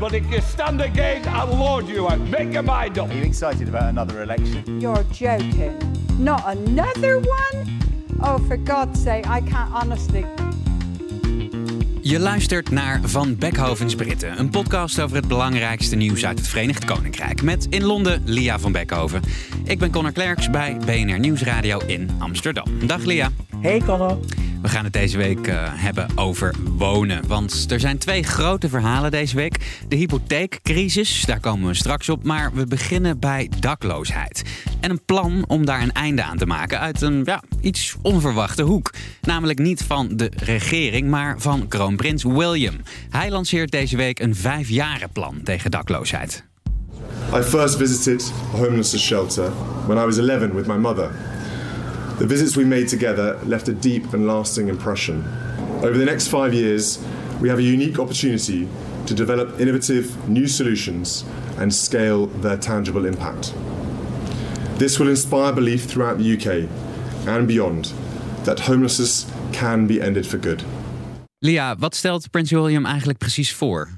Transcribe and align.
But 0.00 0.14
if 0.14 0.30
you 0.30 0.40
stand 0.40 0.80
again, 0.80 1.28
I'll 1.28 1.56
lord 1.56 1.86
you 1.86 2.08
out. 2.08 2.18
Make 2.20 2.52
your 2.52 2.62
mind 2.62 2.98
up. 2.98 3.10
Are 3.10 3.14
you 3.14 3.22
excited 3.22 3.68
about 3.68 3.82
another 3.82 4.22
election? 4.22 4.80
You're 4.80 5.04
joking. 5.12 5.76
Not 6.18 6.42
another 6.46 7.20
one? 7.20 7.66
Oh, 8.22 8.38
for 8.46 8.56
God's 8.56 9.02
sake, 9.02 9.26
I 9.26 9.42
can't 9.42 9.70
honestly. 9.72 10.24
Je 12.00 12.18
luistert 12.18 12.70
naar 12.70 13.00
Van 13.02 13.36
Beckhovens 13.36 13.94
Britten, 13.94 14.38
een 14.38 14.50
podcast 14.50 15.00
over 15.00 15.16
het 15.16 15.28
belangrijkste 15.28 15.96
nieuws 15.96 16.26
uit 16.26 16.38
het 16.38 16.48
Verenigd 16.48 16.84
Koninkrijk. 16.84 17.42
Met 17.42 17.66
in 17.70 17.84
Londen 17.84 18.22
Lia 18.24 18.58
van 18.58 18.72
Beckhoven. 18.72 19.22
Ik 19.64 19.78
ben 19.78 19.90
Connor 19.90 20.12
Klerks 20.12 20.50
bij 20.50 20.76
BNR 20.84 21.18
Nieuwsradio 21.18 21.78
in 21.86 22.10
Amsterdam. 22.18 22.86
Dag 22.86 23.04
Lia. 23.04 23.30
Hey 23.60 23.80
Connor. 23.86 24.18
We 24.62 24.68
gaan 24.68 24.84
het 24.84 24.92
deze 24.92 25.16
week 25.16 25.46
uh, 25.46 25.54
hebben 25.64 26.08
over 26.14 26.54
wonen. 26.76 27.26
Want 27.26 27.66
er 27.70 27.80
zijn 27.80 27.98
twee 27.98 28.22
grote 28.22 28.68
verhalen 28.68 29.10
deze 29.10 29.36
week. 29.36 29.82
De 29.88 29.96
hypotheekcrisis, 29.96 31.24
daar 31.24 31.40
komen 31.40 31.68
we 31.68 31.74
straks 31.74 32.08
op. 32.08 32.24
Maar 32.24 32.52
we 32.54 32.66
beginnen 32.66 33.18
bij 33.18 33.50
dakloosheid. 33.60 34.42
En 34.80 34.90
een 34.90 35.04
plan 35.04 35.44
om 35.48 35.64
daar 35.64 35.82
een 35.82 35.92
einde 35.92 36.22
aan 36.22 36.36
te 36.36 36.46
maken 36.46 36.80
uit 36.80 37.00
een 37.00 37.22
ja, 37.24 37.42
iets 37.60 37.96
onverwachte 38.02 38.62
hoek. 38.62 38.92
Namelijk 39.22 39.58
niet 39.58 39.82
van 39.82 40.08
de 40.16 40.32
regering, 40.36 41.08
maar 41.08 41.34
van 41.38 41.68
kroonprins 41.68 42.22
William. 42.22 42.76
Hij 43.10 43.30
lanceert 43.30 43.70
deze 43.70 43.96
week 43.96 44.18
een 44.18 44.34
vijfjarenplan 44.34 45.40
tegen 45.42 45.70
dakloosheid. 45.70 46.44
I 47.34 47.42
first 47.42 47.76
visited 47.76 48.32
a 48.54 48.56
homeless 48.56 48.98
shelter 48.98 49.50
when 49.86 49.98
I 49.98 50.04
was 50.04 50.18
11 50.18 50.52
with 50.52 50.66
my 50.66 50.76
mother. 50.76 51.10
The 52.20 52.26
visits 52.26 52.54
we 52.54 52.64
made 52.64 52.86
together 52.86 53.38
left 53.46 53.68
a 53.68 53.72
deep 53.72 54.12
and 54.12 54.26
lasting 54.26 54.68
impression. 54.68 55.24
Over 55.82 55.96
the 55.96 56.04
next 56.04 56.28
five 56.28 56.52
years, 56.52 57.02
we 57.40 57.48
have 57.48 57.58
a 57.58 57.62
unique 57.62 57.98
opportunity 57.98 58.68
to 59.06 59.14
develop 59.14 59.58
innovative 59.58 60.28
new 60.28 60.46
solutions 60.46 61.24
and 61.56 61.74
scale 61.74 62.26
their 62.26 62.58
tangible 62.58 63.06
impact. 63.06 63.54
This 64.76 64.98
will 64.98 65.08
inspire 65.08 65.54
belief 65.54 65.86
throughout 65.86 66.18
the 66.18 66.34
UK 66.36 66.68
and 67.26 67.48
beyond 67.48 67.94
that 68.44 68.60
homelessness 68.60 69.24
can 69.52 69.86
be 69.86 70.02
ended 70.02 70.26
for 70.26 70.36
good. 70.36 70.62
Lia, 71.38 71.74
wat 71.78 71.94
stelt 71.94 72.30
Prins 72.30 72.50
William 72.50 72.84
eigenlijk 72.84 73.18
precies 73.18 73.52
voor? 73.52 73.88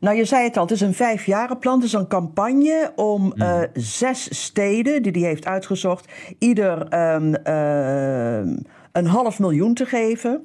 Nou, 0.00 0.16
je 0.16 0.24
zei 0.24 0.44
het 0.44 0.56
al, 0.56 0.62
het 0.62 0.72
is 0.72 0.80
een 0.80 0.94
vijfjarenplan. 0.94 1.74
Het 1.74 1.84
is 1.84 1.92
een 1.92 2.08
campagne 2.08 2.92
om 2.96 3.32
uh, 3.36 3.60
zes 3.72 4.44
steden 4.44 5.02
die 5.02 5.12
hij 5.12 5.20
heeft 5.20 5.46
uitgezocht, 5.46 6.12
ieder 6.38 7.00
um, 7.14 7.36
uh, 7.46 8.54
een 8.92 9.06
half 9.06 9.38
miljoen 9.38 9.74
te 9.74 9.86
geven. 9.86 10.44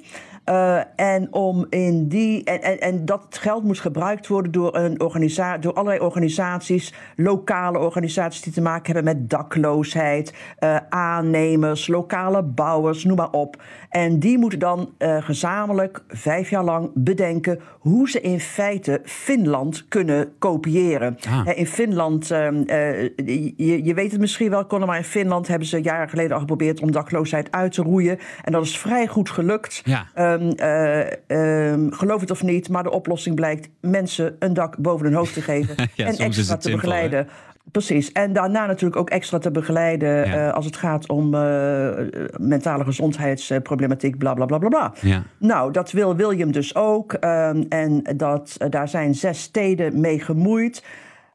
Uh, 0.50 0.80
en, 0.96 1.32
om 1.32 1.66
in 1.68 2.08
die, 2.08 2.44
en, 2.44 2.62
en, 2.62 2.80
en, 2.80 3.04
dat 3.04 3.38
geld 3.40 3.64
moet 3.64 3.78
gebruikt 3.78 4.26
worden 4.26 4.52
door, 4.52 4.76
een 4.76 5.00
organisa 5.00 5.58
door 5.58 5.72
allerlei 5.72 6.00
organisaties, 6.00 6.94
lokale 7.16 7.78
organisaties 7.78 8.42
die 8.42 8.52
te 8.52 8.60
maken 8.60 8.94
hebben 8.94 9.04
met 9.04 9.30
dakloosheid, 9.30 10.34
uh, 10.60 10.76
aannemers, 10.88 11.86
lokale 11.86 12.42
bouwers, 12.42 13.04
noem 13.04 13.16
maar 13.16 13.30
op. 13.30 13.62
En 13.88 14.18
die 14.18 14.38
moeten 14.38 14.58
dan 14.58 14.94
uh, 14.98 15.22
gezamenlijk 15.22 16.02
vijf 16.08 16.50
jaar 16.50 16.64
lang 16.64 16.90
bedenken 16.94 17.60
hoe 17.78 18.10
ze 18.10 18.20
in 18.20 18.40
feite 18.40 19.00
Finland 19.04 19.88
kunnen 19.88 20.32
kopiëren. 20.38 21.16
Ah. 21.28 21.58
in 21.58 21.66
Finland, 21.66 22.26
je, 22.26 23.80
je, 23.84 23.94
weet 23.94 24.10
het 24.10 24.20
misschien 24.20 24.50
wel, 24.50 24.66
Conor, 24.66 24.86
maar 24.86 24.96
in 24.96 25.04
Finland 25.04 25.48
hebben 25.48 25.68
ze 25.68 25.82
jaren 25.82 26.08
geleden 26.08 26.32
al 26.32 26.38
geprobeerd 26.38 26.80
om 26.80 26.92
dakloosheid 26.92 27.50
uit 27.50 27.72
te 27.72 27.82
roeien. 27.82 28.18
En 28.44 28.52
dat 28.52 28.64
is 28.64 28.78
vrij 28.78 29.06
goed 29.06 29.30
gelukt. 29.30 29.82
Ja. 29.84 30.38
Um, 30.40 30.52
uh, 30.56 31.70
um, 31.72 31.92
geloof 31.92 32.20
het 32.20 32.30
of 32.30 32.42
niet, 32.42 32.68
maar 32.68 32.82
de 32.82 32.90
oplossing 32.90 33.34
blijkt 33.34 33.68
mensen 33.80 34.36
een 34.38 34.54
dak 34.54 34.76
boven 34.78 35.06
hun 35.06 35.14
hoofd 35.14 35.34
te 35.34 35.42
geven 35.42 35.74
ja, 35.94 36.06
en 36.06 36.16
extra 36.16 36.26
te 36.26 36.62
simpel, 36.62 36.70
begeleiden. 36.70 37.18
Hè? 37.18 37.24
Precies. 37.70 38.12
En 38.12 38.32
daarna 38.32 38.66
natuurlijk 38.66 39.00
ook 39.00 39.10
extra 39.10 39.38
te 39.38 39.50
begeleiden 39.50 40.26
ja. 40.26 40.46
uh, 40.46 40.52
als 40.52 40.64
het 40.64 40.76
gaat 40.76 41.08
om 41.08 41.34
uh, 41.34 41.90
mentale 42.36 42.84
gezondheidsproblematiek, 42.84 44.18
bla 44.18 44.34
bla 44.34 44.46
bla 44.46 44.58
bla 44.58 44.68
bla. 44.68 44.92
Ja. 45.00 45.22
Nou, 45.38 45.72
dat 45.72 45.90
wil 45.90 46.16
William 46.16 46.52
dus 46.52 46.74
ook. 46.74 47.12
Um, 47.12 47.66
en 47.68 48.02
dat, 48.16 48.56
uh, 48.58 48.70
daar 48.70 48.88
zijn 48.88 49.14
zes 49.14 49.42
steden 49.42 50.00
mee 50.00 50.20
gemoeid. 50.20 50.84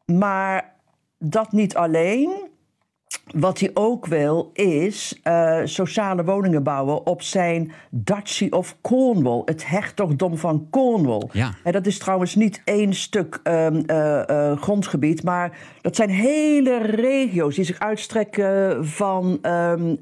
Maar 0.06 0.74
dat 1.20 1.52
niet 1.52 1.76
alleen. 1.76 2.54
Wat 3.34 3.60
hij 3.60 3.72
ook 3.74 4.06
wil 4.06 4.50
is 4.54 5.20
uh, 5.24 5.60
sociale 5.64 6.24
woningen 6.24 6.64
bouwen 6.64 7.06
op 7.06 7.22
zijn 7.22 7.72
Duchy 7.90 8.48
of 8.50 8.78
Cornwall, 8.82 9.42
het 9.46 9.68
hertogdom 9.68 10.38
van 10.38 10.68
Cornwall. 10.70 11.30
Ja. 11.32 11.52
En 11.64 11.72
dat 11.72 11.86
is 11.86 11.98
trouwens 11.98 12.36
niet 12.36 12.62
één 12.66 12.94
stuk 12.94 13.40
um, 13.44 13.84
uh, 13.88 14.22
uh, 14.30 14.58
grondgebied, 14.58 15.24
maar 15.24 15.58
dat 15.82 15.96
zijn 15.96 16.10
hele 16.10 16.82
regio's 16.82 17.56
die 17.56 17.66
zich 17.66 17.80
uitstrekken 17.80 18.86
van 18.88 19.40
um, 19.42 19.98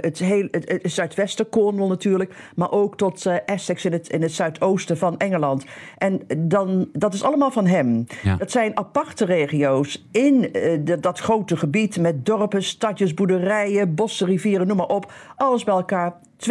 het, 0.00 0.18
heel, 0.18 0.48
het, 0.50 0.68
het, 0.68 0.92
zuidwesten, 0.92 1.48
Cornwall 1.48 1.88
natuurlijk, 1.88 2.34
maar 2.54 2.70
ook 2.70 2.96
tot 2.96 3.26
Essex 3.46 3.84
in 3.84 3.92
het, 3.92 4.08
in 4.08 4.22
het 4.22 4.32
zuidoosten 4.32 4.98
van 4.98 5.18
Engeland. 5.18 5.64
En 5.98 6.20
dan, 6.38 6.88
dat 6.92 7.14
is 7.14 7.22
allemaal 7.22 7.50
van 7.50 7.66
hem. 7.66 8.04
Ja. 8.22 8.36
Dat 8.36 8.50
zijn 8.50 8.78
aparte 8.78 9.24
regio's 9.24 10.06
in 10.12 10.40
de, 10.84 10.96
dat 11.00 11.18
grote 11.18 11.56
gebied 11.56 11.98
met 11.98 12.26
dorpen 12.26 12.43
stadjes, 12.52 13.14
boerderijen, 13.14 13.94
bossen, 13.94 14.26
rivieren, 14.26 14.66
noem 14.66 14.76
maar 14.76 14.86
op. 14.86 15.12
Alles 15.36 15.64
bij 15.64 15.74
elkaar 15.74 16.14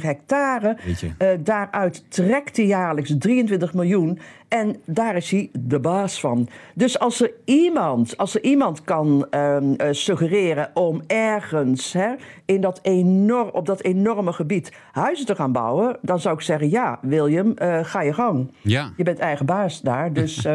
hectare. 0.00 0.76
Uh, 1.18 1.28
daaruit 1.40 2.04
trekt 2.10 2.56
hij 2.56 2.66
jaarlijks 2.66 3.14
23 3.18 3.74
miljoen. 3.74 4.18
En 4.48 4.76
daar 4.84 5.16
is 5.16 5.30
hij 5.30 5.50
de 5.52 5.80
baas 5.80 6.20
van. 6.20 6.48
Dus 6.74 6.98
als 6.98 7.20
er 7.20 7.32
iemand, 7.44 8.16
als 8.16 8.34
er 8.34 8.42
iemand 8.42 8.84
kan 8.84 9.26
uh, 9.30 9.56
uh, 9.60 9.86
suggereren 9.90 10.70
om 10.74 11.02
ergens 11.06 11.92
hè, 11.92 12.14
in 12.44 12.60
dat 12.60 12.78
enorm, 12.82 13.48
op 13.52 13.66
dat 13.66 13.82
enorme 13.82 14.32
gebied 14.32 14.72
huizen 14.92 15.26
te 15.26 15.34
gaan 15.34 15.52
bouwen, 15.52 15.98
dan 16.02 16.20
zou 16.20 16.34
ik 16.34 16.40
zeggen: 16.40 16.70
ja, 16.70 16.98
William, 17.02 17.54
uh, 17.62 17.78
ga 17.82 18.02
je 18.02 18.12
gang. 18.12 18.50
Ja. 18.60 18.92
Je 18.96 19.02
bent 19.04 19.18
eigen 19.18 19.46
baas 19.46 19.80
daar. 19.80 20.12
Dus. 20.12 20.44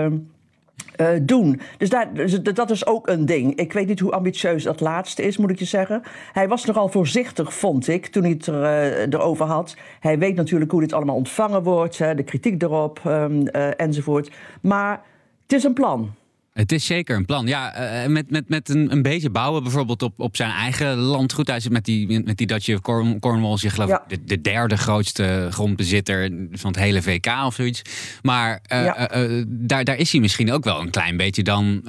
Uh, 0.97 1.07
doen. 1.21 1.61
Dus, 1.77 1.89
daar, 1.89 2.13
dus 2.13 2.41
dat 2.41 2.69
is 2.69 2.85
ook 2.85 3.07
een 3.07 3.25
ding. 3.25 3.55
Ik 3.55 3.73
weet 3.73 3.87
niet 3.87 3.99
hoe 3.99 4.11
ambitieus 4.11 4.63
dat 4.63 4.79
laatste 4.79 5.23
is, 5.23 5.37
moet 5.37 5.49
ik 5.49 5.59
je 5.59 5.65
zeggen. 5.65 6.01
Hij 6.31 6.47
was 6.47 6.65
nogal 6.65 6.87
voorzichtig, 6.87 7.53
vond 7.53 7.87
ik, 7.87 8.05
toen 8.05 8.23
hij 8.23 8.31
het 8.31 8.47
er, 8.47 8.63
uh, 8.63 8.99
erover 9.01 9.45
had. 9.45 9.75
Hij 9.99 10.19
weet 10.19 10.35
natuurlijk 10.35 10.71
hoe 10.71 10.81
dit 10.81 10.93
allemaal 10.93 11.15
ontvangen 11.15 11.63
wordt, 11.63 11.97
hè, 11.97 12.15
de 12.15 12.23
kritiek 12.23 12.61
erop 12.61 13.01
um, 13.05 13.47
uh, 13.51 13.79
enzovoort. 13.79 14.31
Maar 14.61 15.01
het 15.43 15.53
is 15.53 15.63
een 15.63 15.73
plan. 15.73 16.13
Het 16.51 16.71
is 16.71 16.85
zeker 16.85 17.15
een 17.15 17.25
plan. 17.25 17.47
Ja, 17.47 18.03
uh, 18.03 18.07
met, 18.07 18.31
met, 18.31 18.49
met 18.49 18.69
een, 18.69 18.91
een 18.91 19.01
beetje 19.01 19.29
bouwen, 19.29 19.63
bijvoorbeeld 19.63 20.01
op, 20.01 20.19
op 20.19 20.35
zijn 20.35 20.51
eigen 20.51 20.97
landgoed. 20.97 21.47
Hij 21.47 21.59
zit 21.59 21.71
met 21.71 21.85
die, 21.85 22.23
met 22.23 22.37
die 22.37 22.47
Dutch 22.47 22.79
Corn, 22.79 23.19
Cornwall, 23.19 23.57
je 23.59 23.69
geloof 23.69 23.89
ja. 23.89 24.03
de, 24.07 24.23
de, 24.23 24.41
derde 24.41 24.77
grootste 24.77 25.47
grondbezitter 25.51 26.31
van 26.51 26.71
het 26.71 26.79
hele 26.79 27.01
VK 27.01 27.27
of 27.45 27.55
zoiets. 27.55 27.81
Maar 28.21 28.51
uh, 28.71 28.85
ja. 28.85 29.15
uh, 29.17 29.43
daar, 29.47 29.83
daar 29.83 29.97
is 29.97 30.11
hij 30.11 30.21
misschien 30.21 30.51
ook 30.51 30.63
wel 30.63 30.81
een 30.81 30.89
klein 30.89 31.17
beetje 31.17 31.43
dan 31.43 31.81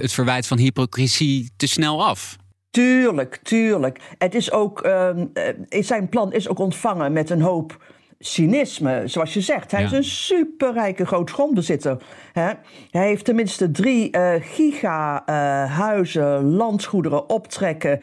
het 0.00 0.12
verwijt 0.12 0.46
van 0.46 0.58
hypocrisie 0.58 1.50
te 1.56 1.66
snel 1.66 2.06
af. 2.06 2.36
Tuurlijk, 2.70 3.38
tuurlijk. 3.42 4.00
Het 4.18 4.34
is 4.34 4.52
ook, 4.52 4.88
zijn 5.68 6.08
plan 6.08 6.32
is 6.32 6.48
ook 6.48 6.58
ontvangen 6.58 7.12
met 7.12 7.30
een 7.30 7.40
hoop 7.40 7.94
cynisme, 8.18 9.02
zoals 9.04 9.34
je 9.34 9.40
zegt. 9.40 9.70
Hij 9.70 9.80
ja. 9.80 9.86
is 9.86 9.92
een 9.92 10.04
superrijke 10.04 11.06
grootgrondbezitter. 11.06 12.02
Hè? 12.32 12.50
Hij 12.90 13.06
heeft 13.06 13.24
tenminste 13.24 13.70
drie 13.70 14.16
uh, 14.16 14.32
giga-huizen, 14.40 16.42
uh, 16.42 16.56
landgoederen, 16.56 17.28
optrekken. 17.28 18.00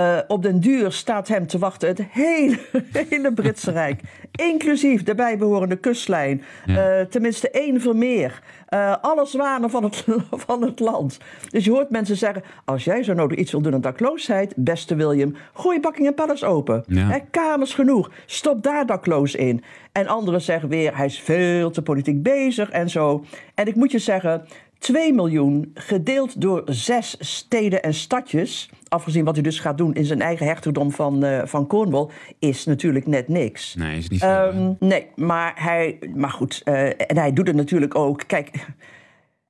Uh, 0.00 0.18
op 0.28 0.42
den 0.42 0.60
duur 0.60 0.92
staat 0.92 1.28
hem 1.28 1.46
te 1.46 1.58
wachten 1.58 1.88
het 1.88 2.02
hele, 2.10 2.58
hele 3.08 3.32
Britse 3.32 3.70
Rijk. 3.70 4.00
Inclusief 4.52 5.02
de 5.02 5.14
bijbehorende 5.14 5.76
kustlijn. 5.76 6.42
Ja. 6.66 7.00
Uh, 7.00 7.06
tenminste 7.06 7.50
één 7.50 7.80
vermeer. 7.80 8.42
Uh, 8.70 8.96
alle 9.00 9.26
zwanen 9.26 9.70
van 9.70 9.84
het, 9.84 10.04
van 10.46 10.62
het 10.62 10.80
land. 10.80 11.18
Dus 11.50 11.64
je 11.64 11.70
hoort 11.70 11.90
mensen 11.90 12.16
zeggen... 12.16 12.42
als 12.64 12.84
jij 12.84 13.02
zo 13.02 13.12
nodig 13.12 13.38
iets 13.38 13.52
wil 13.52 13.60
doen 13.60 13.74
aan 13.74 13.80
dakloosheid... 13.80 14.52
beste 14.56 14.94
William, 14.94 15.36
gooi 15.52 15.80
Buckingham 15.80 16.14
Palace 16.14 16.46
open. 16.46 16.84
Ja. 16.86 17.08
He, 17.08 17.18
kamers 17.30 17.74
genoeg. 17.74 18.10
Stop 18.26 18.62
daar 18.62 18.86
dakloos 18.86 19.34
in. 19.34 19.64
En 19.92 20.06
anderen 20.06 20.40
zeggen 20.40 20.68
weer... 20.68 20.96
hij 20.96 21.06
is 21.06 21.20
veel 21.20 21.70
te 21.70 21.82
politiek 21.82 22.22
bezig 22.22 22.70
en 22.70 22.90
zo. 22.90 23.24
En 23.54 23.66
ik 23.66 23.74
moet 23.74 23.90
je 23.90 23.98
zeggen... 23.98 24.46
2 24.84 25.12
miljoen 25.12 25.70
gedeeld 25.74 26.40
door 26.40 26.62
zes 26.66 27.16
steden 27.18 27.82
en 27.82 27.94
stadjes, 27.94 28.70
afgezien 28.88 29.24
wat 29.24 29.34
hij 29.34 29.42
dus 29.42 29.58
gaat 29.60 29.78
doen 29.78 29.94
in 29.94 30.04
zijn 30.04 30.20
eigen 30.20 30.46
hertogdom 30.46 30.90
van, 30.90 31.24
uh, 31.24 31.42
van 31.44 31.66
Cornwall, 31.66 32.08
is 32.38 32.64
natuurlijk 32.64 33.06
net 33.06 33.28
niks. 33.28 33.74
Nee, 33.74 33.98
is 33.98 34.08
niet 34.08 34.20
veel. 34.20 34.46
Um, 34.54 34.76
nee, 34.80 35.06
maar 35.14 35.52
hij, 35.56 35.98
maar 36.14 36.30
goed, 36.30 36.62
uh, 36.64 36.86
en 36.86 37.16
hij 37.16 37.32
doet 37.32 37.46
het 37.46 37.56
natuurlijk 37.56 37.94
ook. 37.94 38.22
Kijk. 38.26 38.66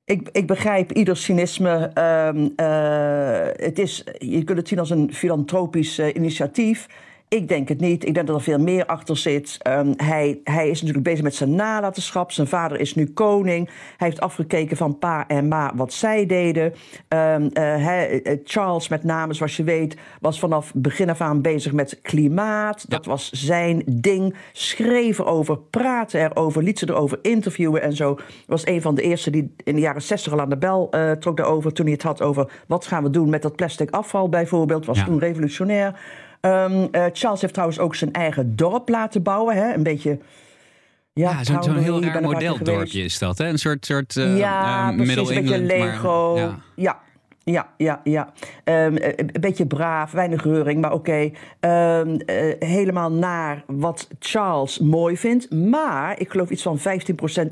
Ik, 0.05 0.29
ik 0.33 0.47
begrijp 0.47 0.93
ieder 0.93 1.17
cynisme. 1.17 1.91
Um, 2.29 2.53
uh, 2.57 3.67
het 3.67 3.79
is, 3.79 4.05
je 4.19 4.45
kunt 4.45 4.59
het 4.59 4.69
zien 4.69 4.79
als 4.79 4.91
een 4.91 5.15
filantropisch 5.15 5.99
initiatief. 5.99 6.87
Ik 7.29 7.49
denk 7.49 7.69
het 7.69 7.81
niet. 7.81 8.06
Ik 8.06 8.15
denk 8.15 8.26
dat 8.26 8.37
er 8.37 8.43
veel 8.43 8.59
meer 8.59 8.87
achter 8.87 9.17
zit. 9.17 9.59
Um, 9.69 9.93
hij, 9.97 10.41
hij 10.44 10.69
is 10.69 10.81
natuurlijk 10.81 11.09
bezig 11.09 11.23
met 11.23 11.35
zijn 11.35 11.55
nalatenschap. 11.55 12.32
Zijn 12.32 12.47
vader 12.47 12.81
is 12.81 12.94
nu 12.94 13.06
koning. 13.06 13.67
Hij 13.97 14.09
heeft 14.09 14.21
afgekeken 14.21 14.76
van 14.76 14.99
pa 14.99 15.29
en 15.29 15.49
ma 15.49 15.73
wat 15.75 15.93
zij 15.93 16.26
deden. 16.26 16.73
Um, 17.09 17.50
uh, 17.53 18.11
Charles, 18.44 18.88
met 18.88 19.05
name, 19.05 19.35
zoals 19.35 19.56
je 19.56 19.65
weet, 19.65 19.97
was 20.21 20.38
vanaf 20.38 20.73
begin 20.75 21.11
af 21.11 21.21
aan 21.21 21.43
bezig 21.43 21.73
met 21.73 21.99
klimaat. 22.03 22.91
Dat 22.91 23.05
was 23.05 23.31
zijn 23.31 23.82
ding. 23.87 24.35
Schreef 24.53 25.19
erover, 25.19 25.59
praatte 25.59 26.19
erover, 26.19 26.62
liet 26.62 26.79
ze 26.79 26.88
erover 26.88 27.19
interviewen 27.23 27.82
en 27.82 27.93
zo. 27.93 28.19
Was 28.47 28.67
een 28.67 28.82
van 28.82 28.94
de 28.94 29.03
eerste 29.03 29.31
die 29.31 29.55
in 29.65 29.75
de 29.75 29.81
jaren 29.81 30.03
60 30.03 30.32
al 30.32 30.41
aan 30.41 30.49
de 30.50 30.59
bel 30.59 30.88
uh, 30.91 31.11
trok 31.11 31.37
daarover. 31.37 31.73
Toen 31.73 31.85
hij 31.85 31.94
het 31.94 32.03
had 32.03 32.23
over 32.23 32.53
wat 32.67 32.87
gaan 32.87 33.03
we 33.03 33.11
doen 33.11 33.29
met 33.29 33.43
dat 33.43 33.56
plastic 33.56 33.91
afval 33.91 34.29
bijvoorbeeld. 34.29 34.87
Was 34.87 34.99
ja. 34.99 35.05
toen 35.05 35.19
revolutionair. 35.19 36.23
Um, 36.44 36.88
uh, 36.93 37.05
Charles 37.12 37.41
heeft 37.41 37.52
trouwens 37.52 37.79
ook 37.79 37.94
zijn 37.94 38.12
eigen 38.12 38.56
dorp 38.56 38.88
laten 38.88 39.23
bouwen. 39.23 39.56
Hè? 39.56 39.75
Een 39.75 39.82
beetje. 39.82 40.19
Ja, 41.12 41.31
ja 41.31 41.44
zo'n 41.44 41.62
zo 41.62 41.75
heel 41.75 42.02
raar 42.02 42.23
modeldorpje 42.23 43.02
is 43.02 43.19
dat, 43.19 43.38
hè? 43.38 43.49
Een 43.49 43.58
soort, 43.58 43.87
soort 43.87 44.17
uh, 44.17 44.38
ja, 44.38 44.91
uh, 44.91 44.96
Middle 44.96 45.14
England. 45.14 45.37
Een 45.37 45.67
beetje 45.67 45.85
Lego. 45.85 46.32
Maar, 46.35 46.43
ja. 46.43 46.58
ja. 46.75 47.02
Ja, 47.44 47.69
ja, 47.76 48.00
ja. 48.05 48.32
Um, 48.64 48.96
een 49.17 49.41
beetje 49.41 49.67
braaf, 49.67 50.11
weinig 50.11 50.44
reuring, 50.44 50.81
maar 50.81 50.93
oké. 50.93 51.32
Okay. 51.61 52.00
Um, 52.00 52.11
uh, 52.11 52.55
helemaal 52.58 53.12
naar 53.12 53.64
wat 53.67 54.08
Charles 54.19 54.79
mooi 54.79 55.17
vindt. 55.17 55.50
Maar 55.50 56.20
ik 56.20 56.31
geloof 56.31 56.50
iets 56.50 56.62
van 56.62 56.79
15% 56.79 56.82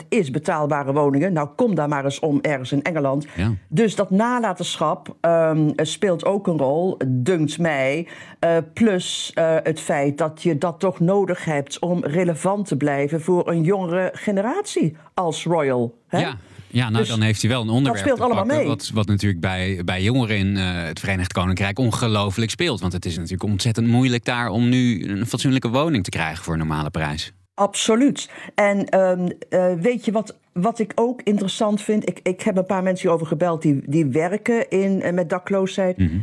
is 0.08 0.30
betaalbare 0.30 0.92
woningen. 0.92 1.32
Nou, 1.32 1.48
kom 1.56 1.74
daar 1.74 1.88
maar 1.88 2.04
eens 2.04 2.20
om 2.20 2.38
ergens 2.40 2.72
in 2.72 2.82
Engeland. 2.82 3.26
Ja. 3.36 3.52
Dus 3.68 3.96
dat 3.96 4.10
nalatenschap 4.10 5.16
um, 5.20 5.72
speelt 5.76 6.24
ook 6.24 6.46
een 6.46 6.58
rol, 6.58 6.96
dunkt 7.06 7.58
mij. 7.58 8.08
Uh, 8.44 8.56
plus 8.72 9.32
uh, 9.34 9.56
het 9.62 9.80
feit 9.80 10.18
dat 10.18 10.42
je 10.42 10.58
dat 10.58 10.80
toch 10.80 11.00
nodig 11.00 11.44
hebt 11.44 11.78
om 11.78 12.04
relevant 12.04 12.66
te 12.66 12.76
blijven 12.76 13.20
voor 13.20 13.48
een 13.48 13.62
jongere 13.62 14.10
generatie 14.12 14.96
als 15.14 15.44
royal. 15.44 15.98
Hè? 16.06 16.18
Ja. 16.18 16.36
Ja, 16.72 16.84
nou 16.88 16.98
Dus 16.98 17.08
dan 17.08 17.20
heeft 17.20 17.40
hij 17.40 17.50
wel 17.50 17.62
een 17.62 17.68
onderwerp 17.68 18.04
speelt 18.04 18.16
te 18.18 18.24
allemaal 18.24 18.42
pakken, 18.44 18.58
mee. 18.60 18.68
Wat, 18.68 18.90
wat 18.94 19.06
natuurlijk 19.06 19.40
bij, 19.40 19.80
bij 19.84 20.02
jongeren 20.02 20.36
in 20.36 20.56
uh, 20.56 20.84
het 20.84 21.00
Verenigd 21.00 21.32
Koninkrijk 21.32 21.78
ongelooflijk 21.78 22.50
speelt. 22.50 22.80
Want 22.80 22.92
het 22.92 23.04
is 23.04 23.16
natuurlijk 23.16 23.42
ontzettend 23.42 23.86
moeilijk 23.86 24.24
daar 24.24 24.48
om 24.48 24.68
nu 24.68 25.08
een 25.08 25.26
fatsoenlijke 25.26 25.68
woning 25.68 26.04
te 26.04 26.10
krijgen 26.10 26.44
voor 26.44 26.52
een 26.52 26.58
normale 26.58 26.90
prijs. 26.90 27.32
Absoluut. 27.54 28.30
En 28.54 29.00
um, 29.00 29.32
uh, 29.50 29.72
weet 29.80 30.04
je 30.04 30.12
wat, 30.12 30.36
wat 30.52 30.78
ik 30.78 30.92
ook 30.94 31.20
interessant 31.22 31.82
vind? 31.82 32.08
Ik, 32.08 32.20
ik 32.22 32.42
heb 32.42 32.56
een 32.56 32.66
paar 32.66 32.82
mensen 32.82 33.02
hierover 33.02 33.26
gebeld 33.26 33.62
die, 33.62 33.82
die 33.86 34.06
werken 34.06 34.70
in, 34.70 35.00
uh, 35.04 35.10
met 35.10 35.30
dakloosheid. 35.30 35.98
Mhm. 35.98 36.18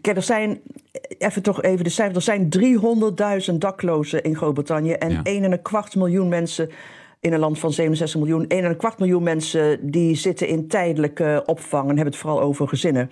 Kijk, 0.00 0.16
er 0.16 0.22
zijn, 0.22 0.60
even 1.18 1.42
toch 1.42 1.62
even 1.62 1.84
de 1.84 1.90
cijfers, 1.90 2.16
er 2.26 2.48
zijn 2.48 2.48
300.000 3.50 3.54
daklozen 3.58 4.22
in 4.22 4.36
Groot-Brittannië 4.36 4.92
en 4.92 5.10
Ja. 5.10 5.22
1,25 5.24 5.98
miljoen 5.98 6.28
mensen 6.28 6.70
in 7.24 7.32
een 7.32 7.40
land 7.40 7.58
van 7.58 7.72
67 7.72 8.20
miljoen. 8.20 8.46
1,25 8.54 8.78
miljoen 8.98 9.22
mensen 9.22 9.90
die 9.90 10.14
zitten 10.14 10.48
in 10.48 10.68
tijdelijke 10.68 11.42
opvang 11.46 11.82
en 11.82 11.94
hebben 11.94 12.12
het 12.12 12.16
vooral 12.16 12.40
over 12.40 12.68
gezinnen. 12.68 13.10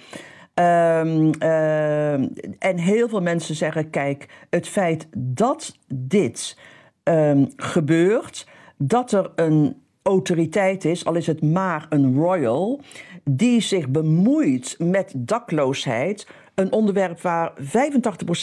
Um, 0.55 1.31
uh, 1.43 2.13
en 2.59 2.79
heel 2.79 3.09
veel 3.09 3.21
mensen 3.23 3.55
zeggen: 3.55 3.91
kijk, 3.91 4.47
het 4.51 4.69
feit 4.69 5.09
dat 5.17 5.79
dit 5.95 6.59
um, 7.05 7.49
gebeurt, 7.57 8.47
dat 8.77 9.13
er 9.13 9.31
een 9.35 9.77
autoriteit 10.03 10.85
is, 10.85 11.05
al 11.05 11.15
is 11.15 11.27
het 11.27 11.43
maar 11.43 11.87
een 11.89 12.15
royal, 12.15 12.81
die 13.25 13.61
zich 13.61 13.89
bemoeit 13.89 14.77
met 14.79 15.13
dakloosheid. 15.17 16.27
Een 16.63 16.73
onderwerp 16.73 17.21
waar 17.21 17.53
85% 17.61 17.65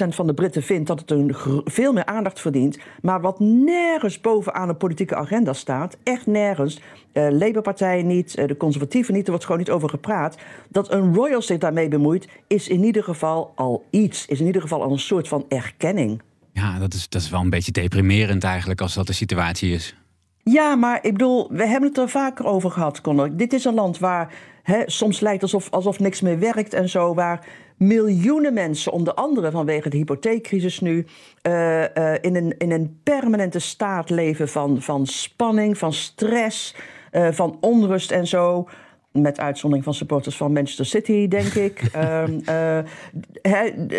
van 0.09 0.27
de 0.27 0.33
Britten 0.33 0.63
vindt 0.63 0.87
dat 0.87 0.99
het 0.99 1.11
een 1.11 1.35
veel 1.65 1.93
meer 1.93 2.05
aandacht 2.05 2.39
verdient, 2.41 2.79
maar 3.01 3.21
wat 3.21 3.39
nergens 3.39 4.21
bovenaan 4.21 4.67
de 4.67 4.73
politieke 4.73 5.15
agenda 5.15 5.53
staat. 5.53 5.97
Echt 6.03 6.25
nergens. 6.25 6.81
Uh, 7.13 7.29
Labour-partij 7.31 8.03
niet, 8.03 8.37
uh, 8.37 8.47
de 8.47 8.57
conservatieven 8.57 9.13
niet, 9.13 9.23
er 9.23 9.29
wordt 9.29 9.45
gewoon 9.45 9.59
niet 9.59 9.69
over 9.69 9.89
gepraat. 9.89 10.37
Dat 10.69 10.91
een 10.91 11.13
royal 11.13 11.41
zich 11.41 11.57
daarmee 11.57 11.87
bemoeit, 11.87 12.27
is 12.47 12.67
in 12.67 12.83
ieder 12.83 13.03
geval 13.03 13.51
al 13.55 13.85
iets. 13.89 14.25
Is 14.25 14.39
in 14.39 14.45
ieder 14.45 14.61
geval 14.61 14.83
al 14.83 14.91
een 14.91 14.99
soort 14.99 15.27
van 15.27 15.45
erkenning. 15.49 16.21
Ja, 16.53 16.79
dat 16.79 16.93
is, 16.93 17.09
dat 17.09 17.21
is 17.21 17.29
wel 17.29 17.41
een 17.41 17.49
beetje 17.49 17.71
deprimerend 17.71 18.43
eigenlijk 18.43 18.81
als 18.81 18.93
dat 18.93 19.07
de 19.07 19.13
situatie 19.13 19.71
is. 19.71 19.95
Ja, 20.43 20.75
maar 20.75 20.99
ik 21.01 21.11
bedoel, 21.11 21.47
we 21.51 21.65
hebben 21.67 21.89
het 21.89 21.97
er 21.97 22.09
vaker 22.09 22.45
over 22.45 22.71
gehad, 22.71 23.01
Connor. 23.01 23.35
Dit 23.37 23.53
is 23.53 23.65
een 23.65 23.73
land 23.73 23.99
waar 23.99 24.33
hè, 24.63 24.83
soms 24.85 25.19
lijkt 25.19 25.41
alsof, 25.41 25.69
alsof 25.69 25.99
niks 25.99 26.21
meer 26.21 26.39
werkt 26.39 26.73
en 26.73 26.89
zo, 26.89 27.13
waar 27.13 27.45
miljoenen 27.79 28.53
mensen, 28.53 28.91
onder 28.91 29.13
andere 29.13 29.51
vanwege 29.51 29.89
de 29.89 29.97
hypotheekcrisis 29.97 30.79
nu, 30.79 31.05
uh, 31.47 31.79
uh, 31.79 32.13
in, 32.21 32.35
een, 32.35 32.57
in 32.57 32.71
een 32.71 32.99
permanente 33.03 33.59
staat 33.59 34.09
leven 34.09 34.49
van, 34.49 34.81
van 34.81 35.05
spanning, 35.05 35.77
van 35.77 35.93
stress, 35.93 36.75
uh, 37.11 37.27
van 37.31 37.57
onrust 37.61 38.11
en 38.11 38.27
zo. 38.27 38.67
Met 39.11 39.39
uitzondering 39.39 39.85
van 39.85 39.93
supporters 39.93 40.37
van 40.37 40.53
Manchester 40.53 40.85
City, 40.85 41.27
denk 41.27 41.53
ik. 41.53 41.81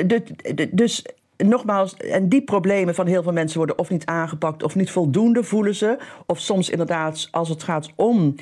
de, 0.09 0.69
dus 0.73 1.05
nogmaals, 1.37 1.97
en 1.97 2.29
die 2.29 2.43
problemen 2.43 2.95
van 2.95 3.07
heel 3.07 3.23
veel 3.23 3.33
mensen 3.33 3.59
worden 3.59 3.79
of 3.79 3.91
niet 3.91 4.07
aangepakt 4.07 4.63
of 4.63 4.75
niet 4.75 4.91
voldoende 4.91 5.45
voelen 5.45 5.75
ze. 5.75 5.99
Of 6.27 6.39
soms 6.39 6.71
inderdaad, 6.71 7.29
als 7.31 7.49
het 7.49 7.63
gaat 7.63 7.91
om 7.95 8.35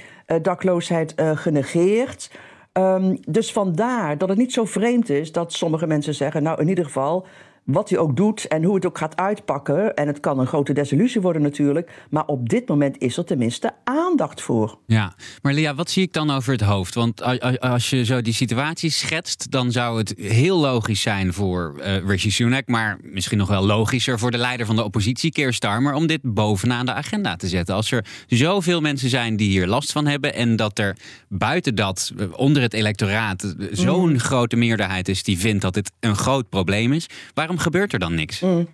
dakloosheid, 0.43 1.15
genegeerd. 1.17 2.31
Um, 2.79 3.19
dus 3.27 3.53
vandaar 3.53 4.19
dat 4.19 4.29
het 4.29 4.39
niet 4.39 4.53
zo 4.53 4.65
vreemd 4.65 5.11
is 5.11 5.33
dat 5.33 5.53
sommige 5.53 5.87
mensen 5.87 6.15
zeggen: 6.15 6.43
Nou, 6.43 6.61
in 6.61 6.69
ieder 6.69 6.85
geval. 6.85 7.27
Wat 7.71 7.89
hij 7.89 7.99
ook 7.99 8.17
doet 8.17 8.47
en 8.47 8.65
hoe 8.65 8.75
het 8.75 8.87
ook 8.87 8.99
gaat 8.99 9.17
uitpakken. 9.17 9.95
En 9.95 10.07
het 10.07 10.21
kan 10.21 10.39
een 10.39 10.47
grote 10.47 10.73
desillusie 10.73 11.21
worden 11.21 11.43
natuurlijk. 11.43 12.07
Maar 12.11 12.27
op 12.27 12.49
dit 12.49 12.69
moment 12.69 12.99
is 12.99 13.17
er 13.17 13.25
tenminste 13.25 13.73
aandacht 13.85 14.41
voor. 14.41 14.79
Ja, 14.87 15.15
maar 15.43 15.53
Lia, 15.53 15.75
wat 15.75 15.91
zie 15.91 16.03
ik 16.03 16.13
dan 16.13 16.31
over 16.31 16.53
het 16.53 16.61
hoofd? 16.61 16.95
Want 16.95 17.23
als 17.61 17.91
je 17.91 18.05
zo 18.05 18.21
die 18.21 18.33
situatie 18.33 18.91
schetst, 18.91 19.51
dan 19.51 19.73
zou 19.73 19.99
het 19.99 20.15
heel 20.17 20.59
logisch 20.59 21.01
zijn 21.01 21.33
voor 21.33 21.75
uh, 21.79 21.97
Rishi 22.07 22.31
Sunak, 22.31 22.67
maar 22.67 22.99
misschien 23.03 23.39
nog 23.39 23.49
wel 23.49 23.65
logischer 23.65 24.19
voor 24.19 24.31
de 24.31 24.39
leider 24.39 24.67
van 24.67 24.77
de 24.77 24.85
oppositie, 24.85 25.33
Keir 25.33 25.53
Starmer, 25.53 25.95
om 25.95 26.07
dit 26.07 26.21
bovenaan 26.23 26.87
de 26.87 26.93
agenda 26.93 27.37
te 27.37 27.49
zetten. 27.49 27.75
Als 27.75 27.91
er 27.91 28.05
zoveel 28.27 28.81
mensen 28.81 29.09
zijn 29.09 29.37
die 29.37 29.49
hier 29.49 29.67
last 29.67 29.93
van 29.93 30.07
hebben 30.07 30.35
en 30.35 30.57
dat 30.57 30.79
er 30.79 30.97
buiten 31.29 31.75
dat, 31.75 32.13
onder 32.33 32.63
het 32.63 32.75
electoraat, 32.75 33.55
zo'n 33.71 34.11
mm. 34.11 34.19
grote 34.19 34.57
meerderheid 34.57 35.09
is 35.09 35.23
die 35.23 35.39
vindt 35.39 35.63
dat 35.63 35.75
dit 35.75 35.93
een 36.01 36.17
groot 36.17 36.49
probleem 36.49 36.93
is, 36.93 37.07
waarom 37.35 37.58
gebeurt 37.59 37.93
er 37.93 37.99
dan 37.99 38.15
niks? 38.15 38.41
Mm. 38.41 38.69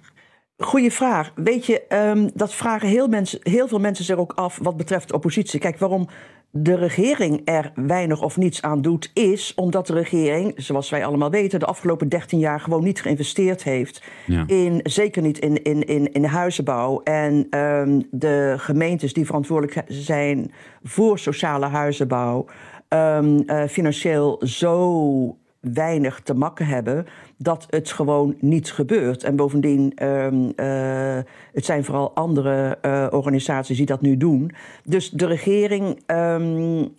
Goeie 0.57 0.93
vraag. 0.93 1.33
Weet 1.35 1.67
je, 1.67 1.83
um, 1.89 2.31
dat 2.35 2.55
vragen 2.55 2.89
heel, 2.89 3.09
mensen, 3.09 3.39
heel 3.43 3.69
veel 3.69 3.81
mensen 3.81 4.05
zich 4.05 4.17
ook 4.17 4.33
af 4.33 4.59
wat 4.63 4.77
betreft 4.77 5.09
de 5.09 5.15
oppositie. 5.15 5.61
Kijk, 5.61 5.79
waarom 5.79 6.09
de 6.51 6.75
regering 6.75 7.41
er 7.45 7.73
weinig 7.75 8.23
of 8.23 8.37
niets 8.37 8.63
aan 8.63 8.83
doet, 8.83 9.11
is 9.15 9.53
omdat 9.55 9.87
de 9.87 9.93
regering, 9.93 10.53
zoals 10.57 10.91
wij 10.91 11.05
allemaal 11.05 11.31
weten, 11.31 11.61
de 11.61 11.67
afgelopen 11.67 12.09
13 12.09 12.39
jaar 12.39 12.61
gewoon 12.61 12.85
niet 12.85 13.01
geïnvesteerd 13.01 13.63
heeft. 13.63 14.03
Ja. 14.27 14.45
In, 14.47 14.81
zeker 14.83 15.23
niet 15.23 15.39
in, 15.39 15.63
in, 15.63 15.87
in, 15.87 16.13
in 16.13 16.25
huizenbouw. 16.25 17.01
En 17.03 17.59
um, 17.59 18.09
de 18.11 18.55
gemeentes 18.57 19.13
die 19.13 19.27
verantwoordelijk 19.27 19.83
zijn 19.87 20.53
voor 20.83 21.19
sociale 21.19 21.67
huizenbouw, 21.67 22.47
um, 22.89 23.43
uh, 23.47 23.65
financieel 23.67 24.41
zo 24.45 25.37
weinig 25.73 26.21
te 26.21 26.35
makken 26.35 26.67
hebben 26.67 27.07
dat 27.37 27.67
het 27.71 27.91
gewoon 27.91 28.35
niet 28.41 28.73
gebeurt. 28.73 29.25
En 29.25 29.37
bovendien, 29.37 30.05
um, 30.05 30.53
uh, 30.57 31.19
het 31.53 31.65
zijn 31.65 31.85
vooral 31.85 32.15
andere 32.15 32.79
uh, 32.83 33.07
organisaties 33.11 33.77
die 33.77 33.87
dat 33.87 34.01
nu 34.01 34.17
doen. 34.17 34.51
Dus 34.85 35.11
de 35.11 35.27
regering 35.27 36.03
um, 36.07 36.95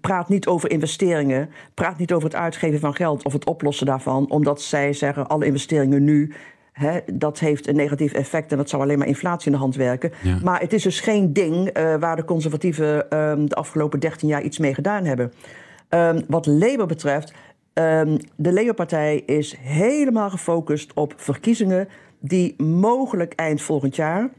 praat 0.00 0.28
niet 0.28 0.46
over 0.46 0.70
investeringen, 0.70 1.50
praat 1.74 1.98
niet 1.98 2.12
over 2.12 2.28
het 2.28 2.38
uitgeven 2.38 2.80
van 2.80 2.94
geld 2.94 3.24
of 3.24 3.32
het 3.32 3.46
oplossen 3.46 3.86
daarvan, 3.86 4.30
omdat 4.30 4.62
zij 4.62 4.92
zeggen 4.92 5.26
alle 5.26 5.46
investeringen 5.46 6.04
nu. 6.04 6.32
He, 6.72 7.00
dat 7.12 7.38
heeft 7.38 7.68
een 7.68 7.76
negatief 7.76 8.12
effect 8.12 8.50
en 8.50 8.56
dat 8.56 8.68
zou 8.68 8.82
alleen 8.82 8.98
maar 8.98 9.06
inflatie 9.06 9.46
in 9.46 9.52
de 9.52 9.58
hand 9.58 9.74
werken. 9.74 10.12
Ja. 10.22 10.38
Maar 10.42 10.60
het 10.60 10.72
is 10.72 10.82
dus 10.82 11.00
geen 11.00 11.32
ding 11.32 11.78
uh, 11.78 11.94
waar 11.94 12.16
de 12.16 12.24
conservatieven 12.24 13.18
um, 13.18 13.48
de 13.48 13.54
afgelopen 13.54 14.00
13 14.00 14.28
jaar 14.28 14.42
iets 14.42 14.58
mee 14.58 14.74
gedaan 14.74 15.04
hebben. 15.04 15.32
Um, 15.90 16.24
wat 16.28 16.46
Labour 16.46 16.86
betreft, 16.86 17.32
Um, 17.78 18.16
de 18.36 18.52
Labour-partij 18.52 19.22
is 19.26 19.56
helemaal 19.60 20.30
gefocust 20.30 20.92
op 20.94 21.14
verkiezingen 21.16 21.88
die 22.20 22.62
mogelijk 22.62 23.32
eind 23.34 23.62
volgend 23.62 23.96
jaar 23.96 24.30